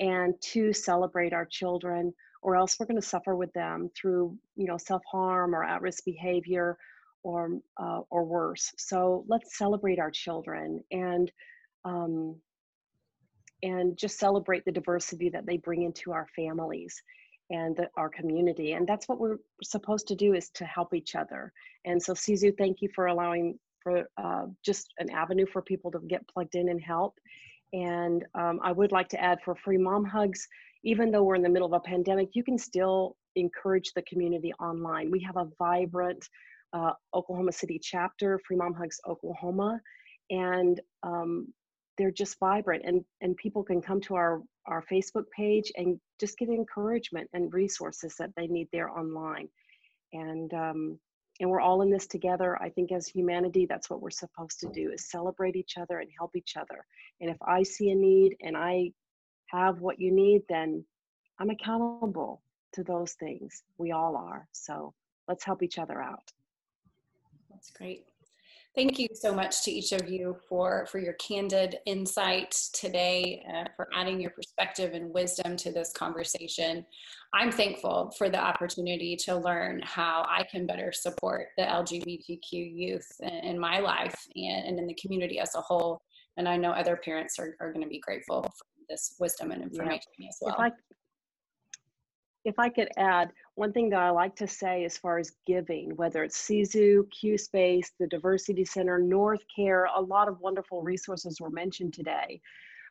and 0.00 0.34
to 0.40 0.72
celebrate 0.72 1.32
our 1.32 1.46
children 1.46 2.12
or 2.42 2.54
else 2.54 2.76
we're 2.78 2.86
going 2.86 3.00
to 3.00 3.06
suffer 3.06 3.34
with 3.34 3.52
them 3.54 3.90
through 3.96 4.36
you 4.56 4.66
know 4.66 4.76
self-harm 4.76 5.54
or 5.54 5.64
at-risk 5.64 6.04
behavior 6.04 6.76
or 7.22 7.58
uh, 7.78 8.00
or 8.10 8.24
worse. 8.24 8.72
So 8.78 9.24
let's 9.26 9.58
celebrate 9.58 9.98
our 9.98 10.10
children 10.10 10.82
and 10.92 11.30
um, 11.84 12.36
and 13.62 13.96
just 13.96 14.18
celebrate 14.18 14.64
the 14.64 14.72
diversity 14.72 15.28
that 15.30 15.46
they 15.46 15.56
bring 15.56 15.82
into 15.82 16.12
our 16.12 16.28
families 16.36 17.02
and 17.50 17.76
the, 17.76 17.88
our 17.96 18.08
community. 18.08 18.72
And 18.72 18.86
that's 18.86 19.08
what 19.08 19.18
we're 19.18 19.38
supposed 19.62 20.06
to 20.08 20.14
do 20.14 20.34
is 20.34 20.50
to 20.50 20.64
help 20.64 20.94
each 20.94 21.14
other. 21.14 21.52
And 21.84 22.00
so 22.00 22.12
sisu 22.12 22.56
thank 22.56 22.82
you 22.82 22.88
for 22.94 23.06
allowing 23.06 23.58
for 23.86 24.08
uh, 24.16 24.46
just 24.64 24.92
an 24.98 25.10
avenue 25.10 25.46
for 25.46 25.62
people 25.62 25.92
to 25.92 26.00
get 26.08 26.26
plugged 26.26 26.56
in 26.56 26.70
and 26.70 26.82
help. 26.82 27.14
And 27.72 28.24
um, 28.34 28.58
I 28.64 28.72
would 28.72 28.90
like 28.90 29.08
to 29.10 29.22
add 29.22 29.38
for 29.44 29.54
free 29.54 29.78
mom 29.78 30.04
hugs, 30.04 30.48
even 30.82 31.12
though 31.12 31.22
we're 31.22 31.36
in 31.36 31.42
the 31.42 31.48
middle 31.48 31.72
of 31.72 31.72
a 31.72 31.88
pandemic, 31.88 32.30
you 32.34 32.42
can 32.42 32.58
still 32.58 33.16
encourage 33.36 33.92
the 33.92 34.02
community 34.02 34.52
online. 34.54 35.10
We 35.10 35.20
have 35.20 35.36
a 35.36 35.48
vibrant 35.56 36.28
uh, 36.72 36.92
Oklahoma 37.14 37.52
City 37.52 37.78
chapter, 37.80 38.40
Free 38.46 38.56
Mom 38.56 38.74
Hugs 38.74 38.98
Oklahoma, 39.06 39.80
and 40.30 40.80
um, 41.04 41.52
they're 41.96 42.10
just 42.10 42.40
vibrant. 42.40 42.82
And 42.84 43.04
and 43.20 43.36
people 43.36 43.62
can 43.62 43.80
come 43.80 44.00
to 44.02 44.16
our 44.16 44.42
our 44.66 44.82
Facebook 44.92 45.24
page 45.34 45.70
and 45.76 46.00
just 46.18 46.38
get 46.38 46.48
encouragement 46.48 47.30
and 47.32 47.52
resources 47.54 48.16
that 48.18 48.30
they 48.36 48.48
need 48.48 48.68
there 48.72 48.90
online. 48.90 49.48
And 50.12 50.52
um, 50.54 50.98
and 51.40 51.50
we're 51.50 51.60
all 51.60 51.82
in 51.82 51.90
this 51.90 52.06
together 52.06 52.60
i 52.62 52.68
think 52.68 52.92
as 52.92 53.06
humanity 53.06 53.66
that's 53.66 53.90
what 53.90 54.00
we're 54.00 54.10
supposed 54.10 54.60
to 54.60 54.68
do 54.68 54.90
is 54.90 55.10
celebrate 55.10 55.56
each 55.56 55.76
other 55.78 55.98
and 56.00 56.10
help 56.18 56.34
each 56.36 56.56
other. 56.56 56.84
And 57.20 57.30
if 57.30 57.36
i 57.42 57.62
see 57.62 57.90
a 57.90 57.94
need 57.94 58.36
and 58.42 58.56
i 58.56 58.92
have 59.46 59.80
what 59.80 60.00
you 60.00 60.12
need 60.12 60.42
then 60.48 60.84
i'm 61.38 61.50
accountable 61.50 62.42
to 62.76 62.84
those 62.84 63.14
things. 63.14 63.62
We 63.78 63.92
all 63.92 64.16
are. 64.16 64.46
So 64.52 64.94
let's 65.28 65.44
help 65.44 65.62
each 65.62 65.78
other 65.78 66.00
out. 66.00 66.30
That's 67.50 67.70
great 67.70 68.04
Thank 68.76 68.98
you 68.98 69.08
so 69.14 69.34
much 69.34 69.62
to 69.62 69.70
each 69.70 69.92
of 69.92 70.06
you 70.06 70.36
for, 70.50 70.86
for 70.92 70.98
your 70.98 71.14
candid 71.14 71.78
insight 71.86 72.54
today, 72.74 73.42
uh, 73.50 73.64
for 73.74 73.88
adding 73.96 74.20
your 74.20 74.32
perspective 74.32 74.92
and 74.92 75.14
wisdom 75.14 75.56
to 75.56 75.72
this 75.72 75.94
conversation. 75.94 76.84
I'm 77.32 77.50
thankful 77.50 78.12
for 78.18 78.28
the 78.28 78.38
opportunity 78.38 79.16
to 79.24 79.34
learn 79.34 79.80
how 79.82 80.26
I 80.28 80.44
can 80.50 80.66
better 80.66 80.92
support 80.92 81.48
the 81.56 81.62
LGBTQ 81.62 82.38
youth 82.52 83.10
in, 83.20 83.30
in 83.30 83.58
my 83.58 83.78
life 83.78 84.14
and, 84.36 84.66
and, 84.66 84.78
in 84.78 84.86
the 84.86 84.96
community 85.00 85.40
as 85.40 85.54
a 85.54 85.62
whole. 85.62 86.02
And 86.36 86.46
I 86.46 86.58
know 86.58 86.72
other 86.72 87.00
parents 87.02 87.38
are, 87.38 87.56
are 87.60 87.72
going 87.72 87.82
to 87.82 87.88
be 87.88 88.00
grateful 88.00 88.42
for 88.42 88.66
this 88.90 89.16
wisdom 89.18 89.52
and 89.52 89.62
information 89.62 90.12
yeah. 90.18 90.28
as 90.28 90.36
well. 90.42 90.54
If 90.54 90.60
I, 90.60 90.70
if 92.46 92.60
I 92.60 92.68
could 92.68 92.88
add, 92.96 93.32
one 93.56 93.72
thing 93.72 93.90
that 93.90 93.98
I 93.98 94.10
like 94.10 94.36
to 94.36 94.46
say 94.46 94.84
as 94.84 94.96
far 94.96 95.18
as 95.18 95.32
giving, 95.46 95.96
whether 95.96 96.22
it's 96.22 96.38
Sisu, 96.38 97.10
Q 97.10 97.36
Space, 97.36 97.90
the 97.98 98.06
Diversity 98.06 98.64
Center, 98.64 99.00
North 99.00 99.42
Care, 99.54 99.88
a 99.96 100.00
lot 100.00 100.28
of 100.28 100.38
wonderful 100.38 100.80
resources 100.82 101.40
were 101.40 101.50
mentioned 101.50 101.92
today. 101.92 102.40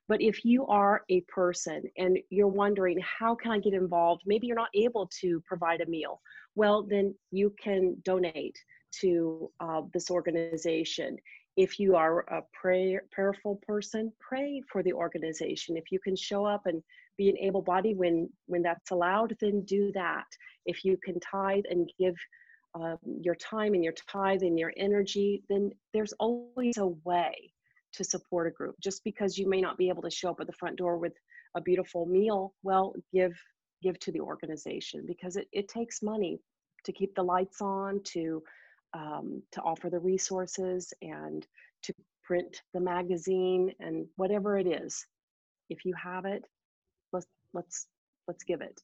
But 0.10 0.22
if 0.22 0.44
you 0.44 0.68
are 0.68 1.04
a 1.10 1.22
person 1.22 1.84
and 1.98 2.20
you're 2.30 2.50
wondering, 2.50 3.00
how 3.00 3.34
can 3.34 3.52
I 3.52 3.60
get 3.60 3.74
involved? 3.74 4.24
Maybe 4.26 4.46
you're 4.46 4.58
not 4.58 4.76
able 4.76 5.10
to 5.22 5.42
provide 5.48 5.80
a 5.80 5.86
meal. 5.86 6.20
Well, 6.56 6.84
then 6.84 7.16
you 7.32 7.56
can 7.58 7.96
donate 8.04 8.58
to 9.00 9.50
uh, 9.62 9.84
this 9.94 10.12
organization. 10.12 11.18
If 11.56 11.80
you 11.80 11.96
are 11.96 12.20
a 12.30 12.42
prayer, 12.54 13.04
prayerful 13.14 13.62
person, 13.66 14.12
pray 14.20 14.62
for 14.70 14.84
the 14.84 14.92
organization. 14.92 15.78
If 15.78 15.92
you 15.92 16.00
can 16.00 16.18
show 16.18 16.46
up 16.46 16.66
and 16.66 16.84
be 17.18 17.30
an 17.30 17.38
able 17.38 17.62
body 17.62 17.94
when 17.94 18.30
when 18.48 18.62
that's 18.62 18.92
allowed 18.92 19.36
then 19.40 19.62
do 19.66 19.92
that. 19.94 20.26
If 20.66 20.84
you 20.84 20.98
can 21.04 21.20
tithe 21.20 21.64
and 21.70 21.90
give 22.00 22.16
um, 22.74 22.98
your 23.22 23.36
time 23.36 23.74
and 23.74 23.84
your 23.84 23.94
tithe 23.94 24.42
and 24.42 24.60
your 24.60 24.74
energy 24.78 25.44
then 25.50 25.72
there's 25.94 26.14
always 26.14 26.78
a 26.78 26.88
way 26.88 27.52
to 27.94 28.04
support 28.04 28.48
a 28.48 28.52
group. 28.52 28.76
Just 28.82 29.04
because 29.04 29.38
you 29.38 29.50
may 29.50 29.62
not 29.62 29.78
be 29.78 29.90
able 29.90 30.02
to 30.04 30.12
show 30.12 30.32
up 30.32 30.42
at 30.42 30.48
the 30.48 30.54
front 30.54 30.76
door 30.76 30.98
with 30.98 31.14
a 31.56 31.62
beautiful 31.62 32.06
meal 32.06 32.54
well 32.64 32.94
give 33.14 33.34
give 33.82 34.00
to 34.00 34.12
the 34.12 34.20
organization 34.20 35.06
because 35.08 35.36
it, 35.36 35.48
it 35.52 35.68
takes 35.68 36.02
money 36.02 36.40
to 36.84 36.92
keep 36.92 37.14
the 37.16 37.24
lights 37.24 37.62
on 37.62 38.02
to 38.04 38.42
um, 38.94 39.42
to 39.52 39.62
offer 39.62 39.90
the 39.90 40.00
resources 40.00 40.94
and 41.02 41.46
to 41.84 41.94
print 42.24 42.62
the 42.74 42.80
magazine 42.80 43.72
and 43.80 44.06
whatever 44.16 44.58
it 44.58 44.68
is. 44.68 45.06
If 45.70 45.86
you 45.86 45.94
have 46.02 46.26
it 46.26 46.44
let's 47.56 47.66
let's 47.66 47.88
let's 48.28 48.44
give 48.44 48.62
it. 48.62 48.82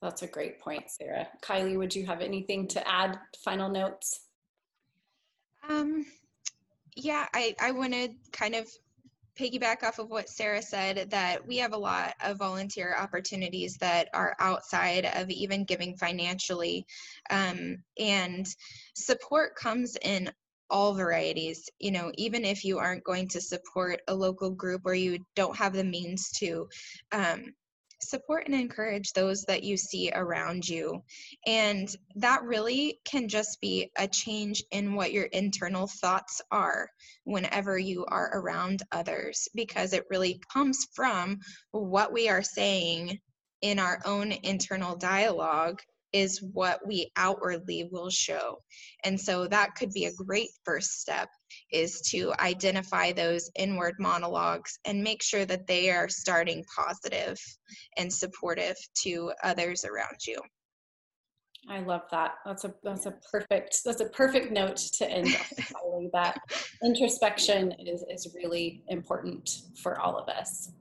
That's 0.00 0.22
a 0.22 0.26
great 0.26 0.60
point 0.60 0.90
sara. 0.90 1.28
Kylee 1.42 1.76
would 1.76 1.94
you 1.94 2.06
have 2.06 2.22
anything 2.22 2.68
to 2.68 2.88
add 2.88 3.18
final 3.44 3.68
notes? 3.68 4.20
Um 5.68 6.06
yeah 6.96 7.26
i 7.32 7.54
i 7.60 7.70
want 7.70 7.92
to 7.92 8.08
kind 8.32 8.56
of 8.56 8.66
piggyback 9.38 9.82
off 9.82 9.98
of 9.98 10.10
what 10.10 10.28
Sara 10.28 10.60
said 10.60 11.10
that 11.10 11.46
we 11.46 11.58
have 11.58 11.72
a 11.72 11.78
lot 11.78 12.14
of 12.22 12.36
volunteer 12.36 12.94
opportunities 12.98 13.76
that 13.78 14.08
are 14.12 14.36
outside 14.38 15.06
of 15.14 15.30
even 15.30 15.64
giving 15.64 15.96
financially. 15.96 16.86
Um, 17.30 17.78
and 17.98 18.46
support 18.94 19.56
comes 19.56 19.96
in 20.02 20.30
all 20.70 20.94
varieties 20.94 21.68
you 21.78 21.90
know 21.90 22.12
even 22.16 22.44
if 22.44 22.64
you 22.64 22.78
aren't 22.78 23.04
going 23.04 23.28
to 23.28 23.40
support 23.40 24.00
a 24.08 24.14
local 24.14 24.50
group 24.50 24.82
or 24.84 24.94
you 24.94 25.18
don't 25.36 25.56
have 25.56 25.72
the 25.72 25.84
means 25.84 26.30
to 26.30 26.68
um, 27.12 27.52
support 28.02 28.46
and 28.46 28.54
encourage 28.54 29.12
those 29.12 29.42
that 29.42 29.62
you 29.62 29.76
see 29.76 30.10
around 30.14 30.66
you. 30.66 31.02
And 31.46 31.88
that 32.16 32.42
really 32.42 33.00
can 33.04 33.28
just 33.28 33.60
be 33.60 33.90
a 33.96 34.08
change 34.08 34.62
in 34.70 34.94
what 34.94 35.12
your 35.12 35.26
internal 35.26 35.86
thoughts 35.86 36.40
are 36.50 36.88
whenever 37.24 37.78
you 37.78 38.04
are 38.06 38.30
around 38.34 38.82
others 38.92 39.48
because 39.54 39.92
it 39.92 40.06
really 40.10 40.40
comes 40.52 40.86
from 40.94 41.40
what 41.72 42.12
we 42.12 42.28
are 42.28 42.42
saying 42.42 43.18
in 43.62 43.78
our 43.78 44.00
own 44.04 44.32
internal 44.32 44.96
dialogue 44.96 45.80
is 46.12 46.42
what 46.52 46.86
we 46.86 47.10
outwardly 47.16 47.88
will 47.90 48.10
show. 48.10 48.58
And 49.04 49.20
so 49.20 49.46
that 49.46 49.74
could 49.74 49.92
be 49.92 50.06
a 50.06 50.14
great 50.14 50.50
first 50.64 51.00
step 51.00 51.28
is 51.72 52.00
to 52.10 52.32
identify 52.40 53.12
those 53.12 53.50
inward 53.56 53.94
monologues 53.98 54.78
and 54.84 55.02
make 55.02 55.22
sure 55.22 55.44
that 55.44 55.66
they 55.66 55.90
are 55.90 56.08
starting 56.08 56.64
positive 56.76 57.38
and 57.96 58.12
supportive 58.12 58.76
to 59.02 59.32
others 59.42 59.84
around 59.84 60.16
you. 60.26 60.40
I 61.68 61.80
love 61.80 62.02
that. 62.10 62.36
That's 62.46 62.64
a 62.64 62.74
that's 62.82 63.06
a 63.06 63.14
perfect 63.30 63.80
that's 63.84 64.00
a 64.00 64.08
perfect 64.08 64.50
note 64.50 64.76
to 64.94 65.10
end 65.10 65.28
on. 65.84 66.10
that 66.12 66.38
introspection 66.82 67.72
is, 67.78 68.02
is 68.08 68.34
really 68.34 68.82
important 68.88 69.62
for 69.82 70.00
all 70.00 70.16
of 70.16 70.28
us. 70.28 70.72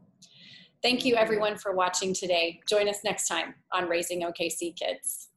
Thank 0.81 1.03
you 1.03 1.15
everyone 1.15 1.57
for 1.57 1.73
watching 1.73 2.13
today. 2.13 2.61
Join 2.67 2.87
us 2.87 2.99
next 3.03 3.27
time 3.27 3.55
on 3.73 3.89
Raising 3.89 4.21
OKC 4.21 4.75
Kids. 4.77 5.28